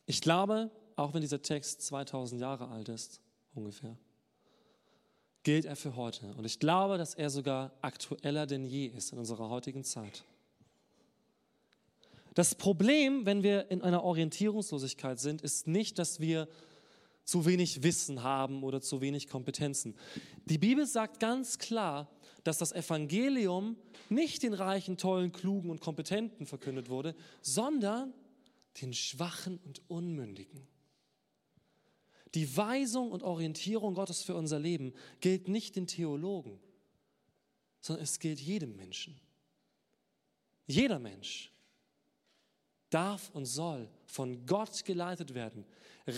Ich 0.06 0.22
glaube, 0.22 0.70
auch 0.96 1.13
wenn 1.13 1.22
dieser 1.22 1.42
Text 1.42 1.82
2000 1.82 2.39
Jahre 2.39 2.68
alt 2.68 2.89
ist, 2.89 3.22
ungefähr, 3.56 3.98
gilt 5.44 5.65
er 5.65 5.76
für 5.76 5.96
heute. 5.96 6.34
Und 6.38 6.46
ich 6.46 6.60
glaube, 6.60 6.98
dass 6.98 7.13
er 7.13 7.30
sogar 7.30 7.72
aktueller 7.82 8.46
denn 8.46 8.65
je 8.65 8.88
ist 8.88 9.12
in 9.12 9.20
unserer 9.20 9.50
heutigen 9.50 9.84
Zeit. 9.84 10.24
Das 12.34 12.54
Problem, 12.54 13.26
wenn 13.26 13.44
wir 13.44 13.72
in 13.72 13.82
einer 13.82 14.04
Orientierungslosigkeit 14.04 15.20
sind, 15.20 15.41
ist 15.41 15.68
nicht, 15.68 15.98
dass 16.00 16.20
wir 16.20 16.50
zu 17.24 17.46
wenig 17.46 17.82
Wissen 17.82 18.24
haben 18.24 18.63
oder 18.63 18.82
zu 18.82 19.02
wenig 19.02 19.28
Kompetenzen. 19.28 19.96
Die 20.46 20.58
Bibel 20.58 20.86
sagt 20.86 21.20
ganz 21.20 21.58
klar, 21.58 22.10
dass 22.44 22.58
das 22.58 22.72
Evangelium 22.72 23.78
nicht 24.10 24.44
den 24.44 24.54
reichen, 24.54 24.98
tollen, 24.98 25.32
klugen 25.32 25.72
und 25.72 25.82
kompetenten 25.82 26.46
verkündet 26.46 26.89
wurde, 26.89 27.15
sondern 27.41 28.13
den 28.82 28.94
Schwachen 28.94 29.58
und 29.65 29.82
Unmündigen. 29.89 30.68
Die 32.36 32.56
Weisung 32.58 33.12
und 33.12 33.24
Orientierung 33.24 33.95
Gottes 33.95 34.21
für 34.21 34.36
unser 34.36 34.60
Leben 34.60 34.93
gilt 35.21 35.48
nicht 35.48 35.76
den 35.78 35.88
Theologen, 35.88 36.60
sondern 37.80 38.04
es 38.04 38.19
gilt 38.19 38.39
jedem 38.39 38.76
Menschen. 38.76 39.19
Jeder 40.67 41.00
Mensch 41.00 41.52
darf 42.89 43.30
und 43.34 43.45
soll 43.45 43.89
von 44.06 44.45
Gott 44.45 44.86
geleitet 44.86 45.34
werden, 45.34 45.65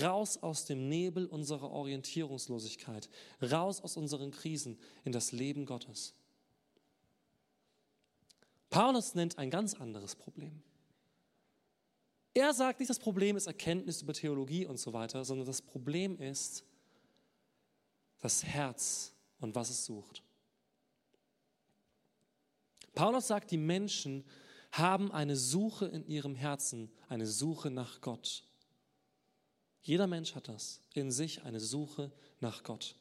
raus 0.02 0.38
aus 0.38 0.66
dem 0.66 0.90
Nebel 0.90 1.28
unserer 1.28 1.72
Orientierungslosigkeit, 1.72 3.10
raus 3.42 3.82
aus 3.82 3.96
unseren 3.96 4.32
Krisen 4.32 4.78
in 5.04 5.12
das 5.12 5.32
Leben 5.32 5.66
Gottes. 5.66 6.14
Paulus 8.70 9.16
nennt 9.16 9.38
ein 9.38 9.50
ganz 9.50 9.76
anderes 9.76 10.16
Problem. 10.16 10.62
Er 12.38 12.54
sagt 12.54 12.80
nicht, 12.80 12.90
das 12.92 13.00
Problem 13.00 13.36
ist 13.36 13.48
Erkenntnis 13.48 14.04
über 14.04 14.14
Theologie 14.14 14.68
und 14.68 14.78
so 14.78 14.94
weiter, 14.94 15.26
sondern 15.26 15.48
das 15.48 15.60
Problem 15.60 16.20
ist 16.22 16.64
das 18.20 18.44
Herz 18.44 19.12
und 19.40 19.56
was 19.56 19.72
es 19.72 19.86
sucht. 19.86 20.22
Paulus 22.94 23.26
sagt, 23.26 23.50
die 23.50 23.58
Menschen 23.58 24.24
haben 24.72 25.12
eine 25.12 25.36
Suche 25.36 25.88
in 25.88 26.06
ihrem 26.06 26.36
Herzen, 26.36 26.92
eine 27.10 27.26
Suche 27.26 27.72
nach 27.72 28.02
Gott. 28.02 28.44
Jeder 29.82 30.06
Mensch 30.06 30.36
hat 30.36 30.48
das 30.48 30.80
in 30.94 31.10
sich, 31.10 31.42
eine 31.42 31.60
Suche 31.60 32.12
nach 32.40 32.62
Gott. 32.62 32.98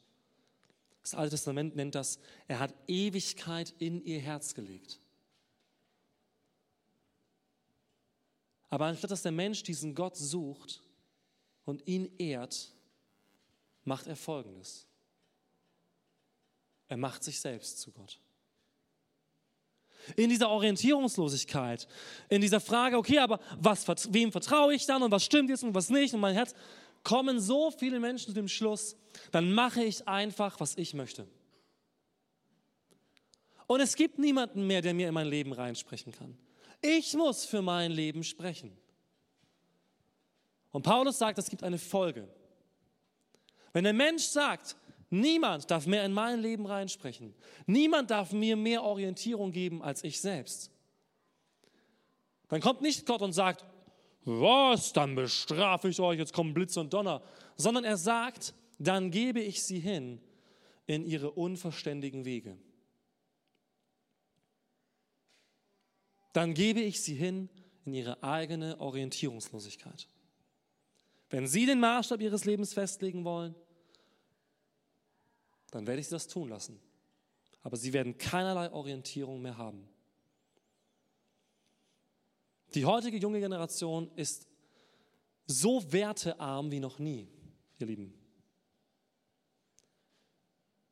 Das 1.03 1.13
Alte 1.13 1.35
Testament 1.35 1.75
nennt 1.75 1.93
das, 1.93 2.17
er 2.47 2.57
hat 2.57 2.73
Ewigkeit 2.87 3.75
in 3.77 4.03
ihr 4.03 4.19
Herz 4.19 4.55
gelegt. 4.55 4.99
Aber 8.69 8.85
anstatt 8.85 9.11
dass 9.11 9.21
der 9.21 9.31
Mensch 9.31 9.63
diesen 9.63 9.95
Gott 9.95 10.17
sucht 10.17 10.81
und 11.65 11.87
ihn 11.87 12.11
ehrt, 12.17 12.71
macht 13.83 14.07
er 14.07 14.15
Folgendes. 14.15 14.87
Er 16.87 16.97
macht 16.97 17.23
sich 17.23 17.39
selbst 17.39 17.79
zu 17.79 17.91
Gott. 17.91 18.19
In 20.15 20.29
dieser 20.29 20.49
Orientierungslosigkeit, 20.49 21.87
in 22.29 22.39
dieser 22.39 22.61
Frage, 22.61 22.97
okay, 22.97 23.19
aber 23.19 23.39
was, 23.59 23.85
wem 24.13 24.31
vertraue 24.31 24.73
ich 24.73 24.85
dann 24.85 25.03
und 25.03 25.11
was 25.11 25.25
stimmt 25.25 25.49
jetzt 25.49 25.63
und 25.63 25.73
was 25.73 25.89
nicht 25.89 26.13
und 26.13 26.21
mein 26.21 26.33
Herz, 26.33 26.53
kommen 27.03 27.39
so 27.39 27.71
viele 27.71 27.99
Menschen 27.99 28.27
zu 28.27 28.33
dem 28.33 28.47
Schluss, 28.47 28.95
dann 29.31 29.51
mache 29.53 29.83
ich 29.83 30.07
einfach, 30.07 30.59
was 30.59 30.77
ich 30.77 30.93
möchte. 30.93 31.27
Und 33.65 33.81
es 33.81 33.95
gibt 33.95 34.17
niemanden 34.17 34.65
mehr, 34.65 34.81
der 34.81 34.93
mir 34.93 35.09
in 35.09 35.13
mein 35.13 35.27
Leben 35.27 35.51
reinsprechen 35.51 36.13
kann. 36.13 36.37
Ich 36.81 37.13
muss 37.13 37.45
für 37.45 37.61
mein 37.61 37.91
Leben 37.91 38.23
sprechen. 38.23 38.77
Und 40.71 40.83
Paulus 40.83 41.17
sagt, 41.17 41.37
es 41.39 41.49
gibt 41.49 41.63
eine 41.63 41.77
Folge. 41.77 42.27
Wenn 43.73 43.83
der 43.83 43.93
Mensch 43.93 44.23
sagt, 44.23 44.75
niemand 45.09 45.69
darf 45.71 45.87
mehr 45.87 46.05
in 46.05 46.13
mein 46.13 46.39
Leben 46.39 46.65
reinsprechen, 46.65 47.33
niemand 47.65 48.11
darf 48.11 48.31
mir 48.31 48.55
mehr 48.55 48.83
Orientierung 48.83 49.51
geben 49.51 49.81
als 49.81 50.03
ich 50.03 50.19
selbst, 50.21 50.71
dann 52.49 52.61
kommt 52.61 52.81
nicht 52.81 53.05
Gott 53.05 53.21
und 53.21 53.33
sagt, 53.33 53.65
was, 54.23 54.93
dann 54.93 55.15
bestrafe 55.15 55.89
ich 55.89 55.99
euch, 55.99 56.19
jetzt 56.19 56.33
kommen 56.33 56.53
Blitz 56.53 56.77
und 56.77 56.93
Donner, 56.93 57.21
sondern 57.55 57.83
er 57.83 57.97
sagt, 57.97 58.53
dann 58.77 59.09
gebe 59.09 59.41
ich 59.41 59.63
sie 59.63 59.79
hin 59.79 60.21
in 60.85 61.05
ihre 61.05 61.31
unverständigen 61.31 62.25
Wege. 62.25 62.57
dann 66.37 66.53
gebe 66.53 66.81
ich 66.81 67.01
sie 67.01 67.15
hin 67.15 67.49
in 67.83 67.95
ihre 67.95 68.21
eigene 68.21 68.79
Orientierungslosigkeit. 68.79 70.07
Wenn 71.31 71.47
sie 71.47 71.65
den 71.65 71.79
Maßstab 71.79 72.21
ihres 72.21 72.45
Lebens 72.45 72.75
festlegen 72.75 73.25
wollen, 73.25 73.55
dann 75.71 75.87
werde 75.87 75.99
ich 75.99 76.05
sie 76.05 76.13
das 76.13 76.27
tun 76.27 76.49
lassen. 76.49 76.79
Aber 77.63 77.75
sie 77.75 77.91
werden 77.91 78.19
keinerlei 78.19 78.71
Orientierung 78.71 79.41
mehr 79.41 79.57
haben. 79.57 79.89
Die 82.75 82.85
heutige 82.85 83.17
junge 83.17 83.39
Generation 83.39 84.11
ist 84.15 84.47
so 85.47 85.91
wertearm 85.91 86.69
wie 86.69 86.79
noch 86.79 86.99
nie, 86.99 87.27
ihr 87.79 87.87
Lieben. 87.87 88.13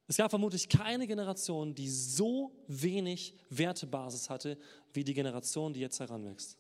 Es 0.08 0.18
gab 0.18 0.30
vermutlich 0.30 0.70
keine 0.70 1.08
Generation, 1.08 1.74
die 1.74 1.90
so 1.90 2.52
wenig 2.68 3.34
Wertebasis 3.50 4.30
hatte 4.30 4.58
wie 4.94 5.04
die 5.04 5.14
Generation, 5.14 5.74
die 5.74 5.80
jetzt 5.80 6.00
heranwächst. 6.00 6.58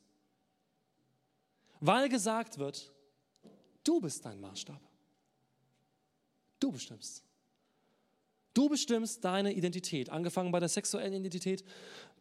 Weil 1.79 2.09
gesagt 2.09 2.57
wird, 2.57 2.91
du 3.83 4.01
bist 4.01 4.25
dein 4.25 4.39
Maßstab. 4.39 4.81
Du 6.59 6.71
bestimmst. 6.71 7.23
Du 8.55 8.69
bestimmst 8.69 9.23
deine 9.25 9.51
Identität, 9.51 10.09
angefangen 10.09 10.49
bei 10.49 10.61
der 10.61 10.69
sexuellen 10.69 11.13
Identität 11.13 11.65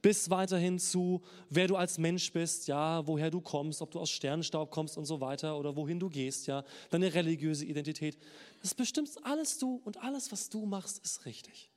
bis 0.03 0.29
weiterhin 0.31 0.81
zu, 0.81 1.23
wer 1.49 1.69
du 1.69 1.77
als 1.77 1.97
Mensch 1.97 2.33
bist, 2.33 2.67
ja, 2.67 3.07
woher 3.07 3.31
du 3.31 3.41
kommst, 3.41 3.81
ob 3.81 3.93
du 3.93 4.01
aus 4.01 4.11
Sternenstaub 4.11 4.73
kommst 4.73 4.99
und 4.99 5.05
so 5.05 5.21
weiter 5.21 5.57
oder 5.57 5.77
wohin 5.77 6.01
du 6.01 6.11
gehst, 6.11 6.49
ja, 6.49 6.65
deine 6.91 7.15
religiöse 7.15 7.65
Identität. 7.65 8.19
Das 8.61 8.75
bestimmst 8.75 9.25
alles 9.25 9.59
du 9.59 9.81
und 9.85 10.03
alles, 10.03 10.33
was 10.33 10.51
du 10.51 10.67
machst, 10.67 10.99
ist 11.05 11.25
richtig. 11.25 11.71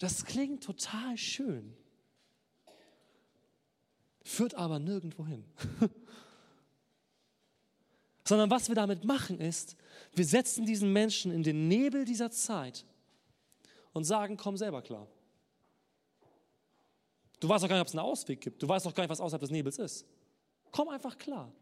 Das 0.00 0.24
klingt 0.24 0.64
total 0.64 1.16
schön, 1.16 1.72
führt 4.24 4.56
aber 4.56 4.80
nirgendwo 4.80 5.24
hin. 5.24 5.44
Sondern 8.30 8.48
was 8.48 8.68
wir 8.68 8.76
damit 8.76 9.02
machen 9.02 9.40
ist, 9.40 9.74
wir 10.14 10.24
setzen 10.24 10.64
diesen 10.64 10.92
Menschen 10.92 11.32
in 11.32 11.42
den 11.42 11.66
Nebel 11.66 12.04
dieser 12.04 12.30
Zeit 12.30 12.84
und 13.92 14.04
sagen, 14.04 14.36
komm 14.36 14.56
selber 14.56 14.82
klar. 14.82 15.08
Du 17.40 17.48
weißt 17.48 17.64
doch 17.64 17.68
gar 17.68 17.74
nicht, 17.74 17.80
ob 17.80 17.88
es 17.88 17.94
einen 17.94 18.06
Ausweg 18.06 18.40
gibt. 18.40 18.62
Du 18.62 18.68
weißt 18.68 18.86
doch 18.86 18.94
gar 18.94 19.02
nicht, 19.02 19.10
was 19.10 19.20
außerhalb 19.20 19.40
des 19.40 19.50
Nebels 19.50 19.80
ist. 19.80 20.06
Komm 20.70 20.90
einfach 20.90 21.18
klar 21.18 21.52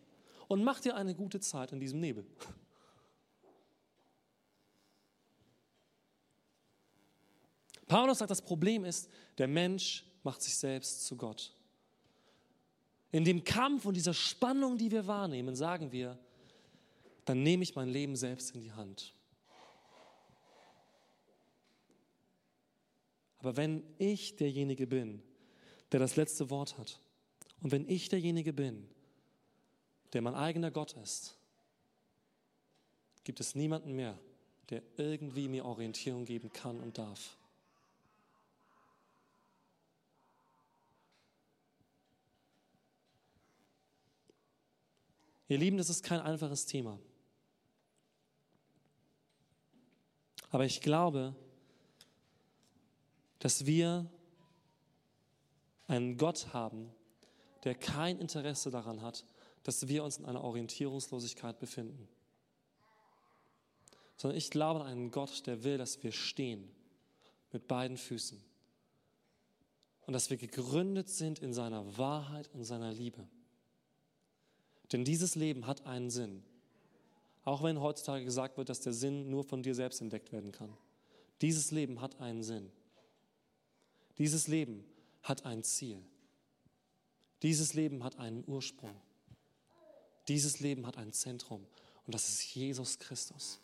und 0.47 0.63
mach 0.63 0.79
dir 0.79 0.95
eine 0.95 1.15
gute 1.15 1.41
Zeit 1.41 1.73
in 1.73 1.81
diesem 1.81 2.01
Nebel. 2.01 2.27
Paulus 7.87 8.19
sagt, 8.19 8.31
das 8.31 8.43
Problem 8.43 8.85
ist, 8.85 9.09
der 9.39 9.49
Mensch 9.49 10.05
macht 10.23 10.43
sich 10.43 10.55
selbst 10.55 11.07
zu 11.07 11.17
Gott. 11.17 11.51
In 13.11 13.25
dem 13.25 13.43
Kampf 13.43 13.87
und 13.87 13.95
dieser 13.95 14.13
Spannung, 14.13 14.77
die 14.77 14.91
wir 14.91 15.07
wahrnehmen, 15.07 15.57
sagen 15.57 15.93
wir, 15.93 16.19
dann 17.29 17.43
nehme 17.43 17.63
ich 17.63 17.75
mein 17.75 17.91
Leben 17.91 18.17
selbst 18.17 18.55
in 18.55 18.63
die 18.63 18.73
Hand. 18.73 19.15
Aber 23.39 23.55
wenn 23.59 23.85
ich 23.99 24.37
derjenige 24.37 24.87
bin, 24.87 25.23
der 25.93 26.01
das 26.01 26.17
letzte 26.17 26.49
Wort 26.49 26.79
hat. 26.79 26.99
Und 27.61 27.71
wenn 27.71 27.87
ich 27.87 28.09
derjenige 28.09 28.55
bin, 28.55 28.89
der 30.15 30.23
mein 30.23 30.35
eigener 30.35 30.71
Gott 30.71 30.95
ist, 30.95 31.37
gibt 33.25 33.41
es 33.41 33.55
niemanden 33.55 33.93
mehr, 33.93 34.19
der 34.71 34.83
irgendwie 34.97 35.49
mir 35.49 35.67
Orientierung 35.67 36.25
geben 36.25 36.51
kann 36.51 36.81
und 36.81 36.97
darf. 36.97 37.37
Ihr 45.49 45.59
Lieben, 45.59 45.77
das 45.77 45.91
ist 45.91 46.03
kein 46.03 46.21
einfaches 46.21 46.65
Thema. 46.65 46.99
Aber 50.51 50.65
ich 50.65 50.81
glaube, 50.81 51.35
dass 53.39 53.67
wir 53.67 54.11
einen 55.87 56.17
Gott 56.17 56.53
haben, 56.53 56.91
der 57.65 57.75
kein 57.75 58.19
Interesse 58.19 58.71
daran 58.71 59.03
hat, 59.03 59.25
dass 59.63 59.89
wir 59.89 60.05
uns 60.05 60.19
in 60.19 60.25
einer 60.25 60.43
Orientierungslosigkeit 60.43 61.59
befinden. 61.59 62.09
Sondern 64.17 64.39
ich 64.39 64.51
glaube 64.51 64.81
an 64.81 64.87
einen 64.87 65.11
Gott, 65.11 65.47
der 65.47 65.65
will, 65.65 65.79
dass 65.79 66.03
wir 66.03 66.13
stehen 66.13 66.71
mit 67.53 67.69
beiden 67.69 67.97
Füßen 67.97 68.43
und 70.07 70.13
dass 70.13 70.31
wir 70.31 70.37
gegründet 70.37 71.09
sind 71.09 71.39
in 71.39 71.53
seiner 71.53 71.99
Wahrheit 71.99 72.49
und 72.55 72.65
seiner 72.65 72.93
Liebe. 72.93 73.29
Denn 74.93 75.05
dieses 75.05 75.35
Leben 75.35 75.67
hat 75.67 75.87
einen 75.87 76.11
Sinn. 76.11 76.43
Auch 77.49 77.63
wenn 77.63 77.81
heutzutage 77.81 78.27
gesagt 78.27 78.59
wird, 78.59 78.69
dass 78.69 78.81
der 78.81 78.93
Sinn 78.93 79.31
nur 79.31 79.43
von 79.43 79.63
dir 79.63 79.75
selbst 79.75 80.03
entdeckt 80.03 80.33
werden 80.33 80.53
kann. 80.53 80.77
Dieses 81.41 81.71
Leben 81.71 82.03
hat 82.03 82.21
einen 82.21 82.43
Sinn. 82.43 82.71
Dieses 84.19 84.49
Leben 84.49 84.85
hat 85.23 85.47
ein 85.47 85.63
Ziel. 85.63 86.05
Dieses 87.43 87.73
Leben 87.73 88.05
hat 88.05 88.19
einen 88.19 88.45
Ursprung. 88.47 88.95
Dieses 90.29 90.61
Leben 90.61 90.87
hat 90.87 90.99
ein 90.99 91.15
Zentrum 91.15 91.67
und 92.05 92.15
das 92.15 92.29
ist 92.29 92.55
Jesus 92.55 92.99
Christus. 92.99 93.61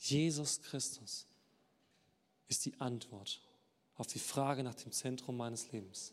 Jesus 0.00 0.62
Christus 0.62 1.28
ist 2.48 2.64
die 2.64 2.80
Antwort 2.80 3.40
auf 3.94 4.08
die 4.08 4.18
Frage 4.18 4.64
nach 4.64 4.74
dem 4.74 4.90
Zentrum 4.90 5.36
meines 5.36 5.70
Lebens. 5.70 6.12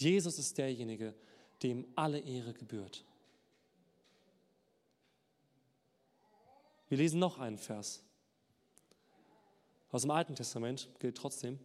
Jesus 0.00 0.38
ist 0.38 0.56
derjenige, 0.56 1.14
dem 1.62 1.86
alle 1.94 2.20
Ehre 2.20 2.54
gebührt. 2.54 3.04
Wir 6.88 6.96
lesen 6.96 7.20
noch 7.20 7.38
einen 7.38 7.58
Vers 7.58 8.02
aus 9.92 10.02
dem 10.02 10.10
Alten 10.10 10.34
Testament, 10.34 10.88
gilt 11.00 11.16
trotzdem. 11.16 11.58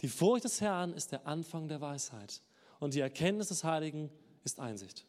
Die 0.00 0.08
Furcht 0.08 0.44
des 0.44 0.60
Herrn 0.60 0.94
ist 0.94 1.12
der 1.12 1.26
Anfang 1.26 1.68
der 1.68 1.80
Weisheit 1.80 2.42
und 2.80 2.94
die 2.94 3.00
Erkenntnis 3.00 3.48
des 3.48 3.62
Heiligen 3.62 4.10
ist 4.44 4.58
Einsicht. 4.58 5.06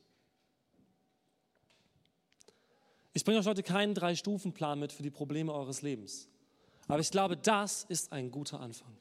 Ich 3.13 3.25
bringe 3.25 3.39
euch 3.39 3.47
heute 3.47 3.63
keinen 3.63 3.95
Drei-Stufen-Plan 3.95 4.79
mit 4.79 4.91
für 4.91 5.01
die 5.01 5.09
Probleme 5.09 5.51
eures 5.51 5.81
Lebens. 5.81 6.27
Aber 6.87 6.99
ich 6.99 7.09
glaube, 7.09 7.35
das 7.35 7.85
ist 7.85 8.11
ein 8.11 8.29
guter 8.29 8.59
Anfang. 8.59 8.95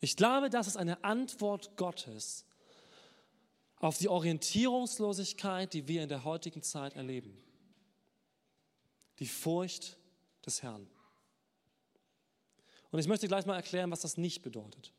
Ich 0.00 0.16
glaube, 0.16 0.50
das 0.50 0.66
ist 0.66 0.76
eine 0.76 1.02
Antwort 1.02 1.76
Gottes 1.76 2.44
auf 3.76 3.98
die 3.98 4.08
Orientierungslosigkeit, 4.08 5.72
die 5.72 5.86
wir 5.88 6.02
in 6.02 6.08
der 6.08 6.24
heutigen 6.24 6.62
Zeit 6.62 6.94
erleben. 6.94 7.36
Die 9.18 9.26
Furcht 9.26 9.98
des 10.44 10.62
Herrn. 10.62 10.88
Und 12.90 12.98
ich 13.00 13.08
möchte 13.08 13.28
gleich 13.28 13.46
mal 13.46 13.56
erklären, 13.56 13.90
was 13.90 14.00
das 14.00 14.16
nicht 14.16 14.42
bedeutet. 14.42 14.92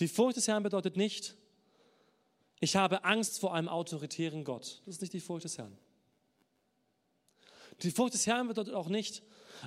Die 0.00 0.08
Furcht 0.08 0.36
des 0.36 0.48
Herrn 0.48 0.62
bedeutet 0.62 0.96
nicht, 0.96 1.36
ich 2.60 2.76
habe 2.76 3.04
Angst 3.04 3.38
vor 3.40 3.54
einem 3.54 3.68
autoritären 3.68 4.44
Gott. 4.44 4.82
Das 4.86 4.96
ist 4.96 5.00
nicht 5.02 5.12
die 5.12 5.20
Furcht 5.20 5.44
des 5.44 5.58
Herrn. 5.58 5.76
Die 7.82 7.90
Furcht 7.90 8.14
des 8.14 8.26
Herrn 8.26 8.48
bedeutet 8.48 8.74
auch 8.74 8.88
nicht, 8.88 9.22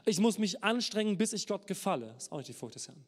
ich 0.05 0.19
muss 0.19 0.37
mich 0.37 0.63
anstrengen, 0.63 1.17
bis 1.17 1.33
ich 1.33 1.47
Gott 1.47 1.67
gefalle. 1.67 2.07
Das 2.07 2.23
ist 2.23 2.31
auch 2.31 2.37
nicht 2.37 2.49
die 2.49 2.53
Furcht 2.53 2.75
des 2.75 2.87
Herrn. 2.87 3.03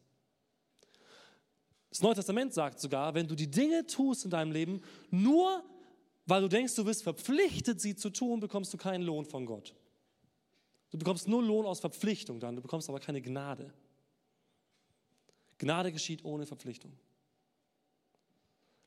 Das 1.90 2.02
Neue 2.02 2.14
Testament 2.14 2.54
sagt 2.54 2.80
sogar, 2.80 3.14
wenn 3.14 3.26
du 3.26 3.34
die 3.34 3.50
Dinge 3.50 3.86
tust 3.86 4.24
in 4.24 4.30
deinem 4.30 4.52
Leben, 4.52 4.80
nur 5.10 5.62
weil 6.26 6.40
du 6.40 6.48
denkst, 6.48 6.76
du 6.76 6.84
bist 6.84 7.02
verpflichtet, 7.02 7.80
sie 7.80 7.96
zu 7.96 8.10
tun, 8.10 8.38
bekommst 8.38 8.72
du 8.72 8.78
keinen 8.78 9.02
Lohn 9.02 9.24
von 9.24 9.44
Gott. 9.44 9.74
Du 10.90 10.98
bekommst 10.98 11.26
nur 11.26 11.42
Lohn 11.42 11.66
aus 11.66 11.80
Verpflichtung 11.80 12.38
dann, 12.38 12.56
du 12.56 12.62
bekommst 12.62 12.88
aber 12.88 13.00
keine 13.00 13.20
Gnade. 13.20 13.72
Gnade 15.58 15.92
geschieht 15.92 16.24
ohne 16.24 16.46
Verpflichtung. 16.46 16.92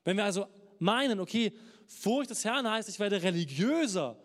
Wenn 0.04 0.16
wir 0.16 0.24
also 0.24 0.46
meinen, 0.78 1.20
okay, 1.20 1.52
Furcht 1.86 2.30
des 2.30 2.44
Herrn 2.44 2.68
heißt, 2.68 2.88
ich 2.88 2.98
werde 2.98 3.22
religiöser. 3.22 4.16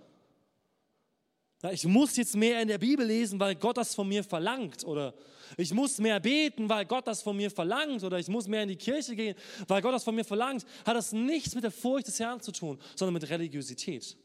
Ich 1.71 1.83
muss 1.85 2.15
jetzt 2.15 2.35
mehr 2.37 2.61
in 2.61 2.69
der 2.69 2.77
Bibel 2.77 3.05
lesen, 3.05 3.37
weil 3.39 3.55
Gott 3.55 3.75
das 3.75 3.93
von 3.93 4.07
mir 4.07 4.23
verlangt. 4.23 4.85
Oder 4.85 5.13
ich 5.57 5.73
muss 5.73 5.97
mehr 5.97 6.19
beten, 6.21 6.69
weil 6.69 6.85
Gott 6.85 7.05
das 7.05 7.21
von 7.21 7.35
mir 7.35 7.51
verlangt. 7.51 8.01
Oder 8.03 8.17
ich 8.17 8.29
muss 8.29 8.47
mehr 8.47 8.63
in 8.63 8.69
die 8.69 8.77
Kirche 8.77 9.13
gehen, 9.13 9.35
weil 9.67 9.81
Gott 9.81 9.93
das 9.93 10.05
von 10.05 10.15
mir 10.15 10.23
verlangt. 10.23 10.65
Hat 10.85 10.95
das 10.95 11.11
nichts 11.11 11.55
mit 11.55 11.65
der 11.65 11.71
Furcht 11.71 12.07
des 12.07 12.19
Herrn 12.19 12.39
zu 12.39 12.53
tun, 12.53 12.79
sondern 12.95 13.13
mit 13.13 13.29
Religiosität. 13.29 14.15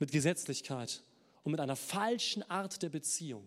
Mit 0.00 0.10
Gesetzlichkeit 0.10 1.02
und 1.44 1.52
mit 1.52 1.60
einer 1.60 1.76
falschen 1.76 2.42
Art 2.50 2.82
der 2.82 2.88
Beziehung. 2.88 3.46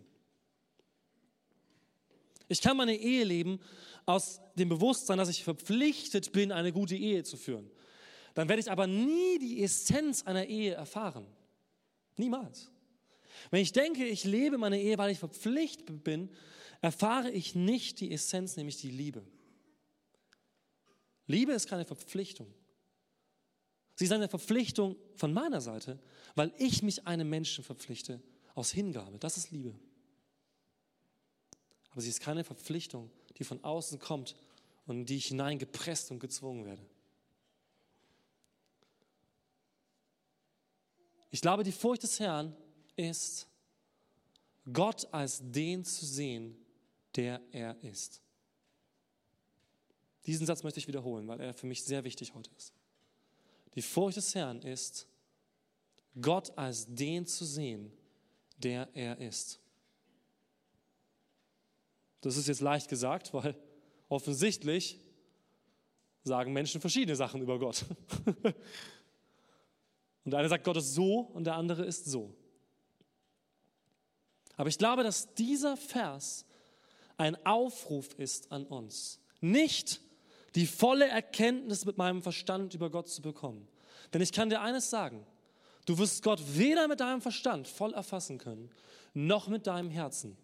Ich 2.48 2.62
kann 2.62 2.78
meine 2.78 2.96
Ehe 2.96 3.26
leben 3.26 3.60
aus 4.06 4.40
dem 4.56 4.70
Bewusstsein, 4.70 5.18
dass 5.18 5.30
ich 5.30 5.44
verpflichtet 5.44 6.32
bin, 6.32 6.54
eine 6.54 6.72
gute 6.72 6.96
Ehe 6.96 7.24
zu 7.24 7.36
führen. 7.36 7.70
Dann 8.36 8.48
werde 8.48 8.62
ich 8.62 8.72
aber 8.72 8.88
nie 8.88 9.38
die 9.40 9.64
Essenz 9.64 10.24
einer 10.24 10.46
Ehe 10.46 10.74
erfahren. 10.74 11.26
Niemals. 12.22 12.70
Wenn 13.50 13.62
ich 13.62 13.74
denke, 13.74 14.06
ich 14.06 14.24
lebe 14.24 14.58
meine 14.58 14.80
Ehe, 14.80 14.98
weil 14.98 15.12
ich 15.12 15.20
verpflichtet 15.20 16.04
bin, 16.04 16.30
erfahre 16.82 17.32
ich 17.32 17.56
nicht 17.56 18.00
die 18.00 18.12
Essenz, 18.12 18.58
nämlich 18.58 18.78
die 18.78 18.92
Liebe. 18.92 19.26
Liebe 21.26 21.52
ist 21.52 21.68
keine 21.68 21.86
Verpflichtung. 21.86 22.54
Sie 23.96 24.06
ist 24.06 24.12
eine 24.12 24.30
Verpflichtung 24.30 24.96
von 25.16 25.34
meiner 25.34 25.62
Seite, 25.62 26.00
weil 26.36 26.54
ich 26.58 26.84
mich 26.84 27.08
einem 27.08 27.30
Menschen 27.30 27.64
verpflichte 27.64 28.22
aus 28.54 28.72
Hingabe. 28.72 29.18
Das 29.18 29.38
ist 29.38 29.52
Liebe. 29.52 29.74
Aber 31.90 32.02
sie 32.02 32.10
ist 32.10 32.22
keine 32.22 32.44
Verpflichtung, 32.44 33.12
die 33.38 33.44
von 33.44 33.64
außen 33.64 34.00
kommt 34.00 34.36
und 34.86 34.98
in 34.98 35.06
die 35.06 35.18
ich 35.18 35.28
hineingepresst 35.28 36.12
und 36.12 36.20
gezwungen 36.20 36.66
werde. 36.66 36.86
Ich 41.32 41.42
glaube, 41.42 41.64
die 41.64 41.72
Furcht 41.72 42.04
des 42.04 42.20
Herrn 42.20 42.56
ist, 42.96 43.48
Gott 44.72 45.08
als 45.12 45.42
den 45.42 45.84
zu 45.84 46.06
sehen, 46.06 46.56
der 47.16 47.42
er 47.52 47.82
ist. 47.84 48.22
Diesen 50.26 50.46
Satz 50.46 50.62
möchte 50.64 50.80
ich 50.80 50.88
wiederholen, 50.88 51.28
weil 51.28 51.40
er 51.40 51.54
für 51.54 51.66
mich 51.66 51.84
sehr 51.84 52.04
wichtig 52.04 52.36
heute 52.36 52.52
ist. 52.58 52.74
Die 53.74 53.82
Furcht 53.82 54.18
des 54.18 54.36
Herrn 54.36 54.62
ist, 54.62 55.08
Gott 56.22 56.56
als 56.58 56.86
den 56.94 57.26
zu 57.26 57.46
sehen, 57.46 57.92
der 58.58 58.90
er 58.94 59.18
ist. 59.18 59.60
Das 62.20 62.38
ist 62.38 62.48
jetzt 62.48 62.62
leicht 62.62 62.90
gesagt, 62.90 63.34
weil 63.34 63.56
offensichtlich 64.10 65.00
sagen 66.24 66.54
Menschen 66.54 66.82
verschiedene 66.82 67.16
Sachen 67.16 67.42
über 67.42 67.58
Gott. 67.58 67.86
und 70.24 70.32
der 70.32 70.40
eine 70.40 70.50
sagt, 70.50 70.64
Gott 70.64 70.78
ist 70.78 70.94
so 70.94 71.20
und 71.20 71.46
der 71.46 71.56
andere 71.56 71.84
ist 71.86 72.06
so. 72.06 72.34
Aber 74.58 74.70
ich 74.70 74.78
glaube, 74.78 75.04
dass 75.04 75.34
dieser 75.34 75.78
Vers 75.78 76.46
ein 77.18 77.44
Aufruf 77.46 78.14
ist 78.18 78.52
an 78.52 78.66
uns. 78.66 79.20
Nicht 79.40 80.02
die 80.56 80.68
volle 80.68 81.08
Erkenntnis 81.08 81.86
mit 81.86 81.98
meinem 81.98 82.22
Verstand 82.22 82.74
über 82.74 82.90
Gott 82.90 83.10
zu 83.10 83.22
bekommen. 83.22 83.68
Denn 84.14 84.22
ich 84.22 84.32
kann 84.32 84.50
dir 84.50 84.62
eines 84.62 84.90
sagen, 84.90 85.26
du 85.86 85.98
wirst 85.98 86.24
Gott 86.24 86.42
weder 86.56 86.88
mit 86.88 87.00
deinem 87.00 87.22
Verstand 87.22 87.68
voll 87.68 87.94
erfassen 87.94 88.38
können, 88.38 88.70
noch 89.14 89.48
mit 89.48 89.68
deinem 89.68 89.90
Herzen. 89.90 90.38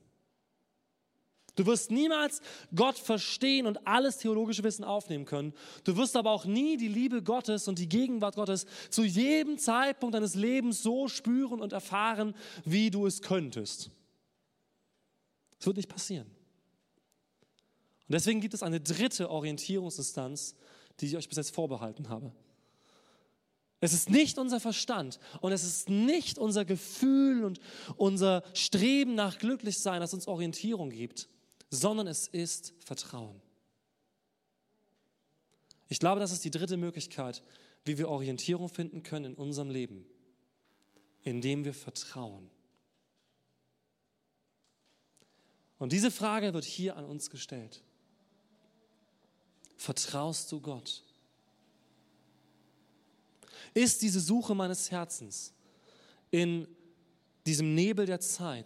Du 1.58 1.66
wirst 1.66 1.90
niemals 1.90 2.40
Gott 2.74 3.00
verstehen 3.00 3.66
und 3.66 3.86
alles 3.88 4.20
theologische 4.20 4.64
Wissen 4.64 4.84
aufnehmen 4.84 5.26
können. 5.26 5.54
Du 5.84 5.98
wirst 5.98 6.16
aber 6.16 6.32
auch 6.32 6.46
nie 6.46 6.78
die 6.78 6.88
Liebe 6.88 7.24
Gottes 7.24 7.68
und 7.68 7.80
die 7.80 7.90
Gegenwart 7.90 8.36
Gottes 8.36 8.68
zu 8.92 9.04
jedem 9.04 9.58
Zeitpunkt 9.58 10.14
deines 10.14 10.36
Lebens 10.36 10.84
so 10.84 11.08
spüren 11.08 11.60
und 11.60 11.74
erfahren, 11.74 12.36
wie 12.64 12.92
du 12.92 13.08
es 13.08 13.24
könntest. 13.24 13.90
Das 15.58 15.66
wird 15.66 15.78
nicht 15.78 15.90
passieren. 15.90 16.28
Und 16.28 18.14
deswegen 18.14 18.40
gibt 18.40 18.54
es 18.54 18.62
eine 18.62 18.80
dritte 18.80 19.32
Orientierungsinstanz, 19.32 20.56
die 21.00 21.08
ich 21.08 21.18
euch 21.18 21.28
bis 21.28 21.38
jetzt 21.38 21.56
vorbehalten 21.56 22.10
habe. 22.10 22.32
Es 23.80 23.94
ist 23.94 24.12
nicht 24.12 24.38
unser 24.38 24.60
Verstand 24.60 25.20
und 25.42 25.52
es 25.52 25.64
ist 25.64 25.90
nicht 25.90 26.38
unser 26.38 26.66
Gefühl 26.66 27.44
und 27.44 27.60
unser 27.96 28.44
Streben 28.54 29.16
nach 29.16 29.40
Glücklichsein, 29.40 30.02
das 30.02 30.14
uns 30.14 30.28
Orientierung 30.28 30.92
gibt, 30.92 31.30
sondern 31.70 32.08
es 32.08 32.28
ist 32.28 32.74
Vertrauen. 32.80 33.42
Ich 35.90 36.00
glaube, 36.00 36.20
das 36.20 36.32
ist 36.32 36.44
die 36.44 36.52
dritte 36.52 36.78
Möglichkeit, 36.78 37.42
wie 37.86 37.98
wir 37.98 38.10
Orientierung 38.10 38.70
finden 38.70 39.04
können 39.04 39.26
in 39.26 39.36
unserem 39.36 39.70
Leben, 39.70 40.06
indem 41.24 41.66
wir 41.66 41.74
vertrauen. 41.74 42.50
Und 45.80 45.92
diese 45.92 46.12
Frage 46.12 46.54
wird 46.54 46.66
hier 46.66 46.98
an 46.98 47.06
uns 47.06 47.30
gestellt. 47.30 47.84
Vertraust 49.78 50.52
du 50.52 50.60
Gott? 50.60 51.04
Ist 53.74 54.02
diese 54.02 54.20
Suche 54.20 54.56
meines 54.56 54.90
Herzens 54.90 55.54
in 56.32 56.68
diesem 57.46 57.76
Nebel 57.76 58.06
der 58.06 58.20
Zeit 58.20 58.66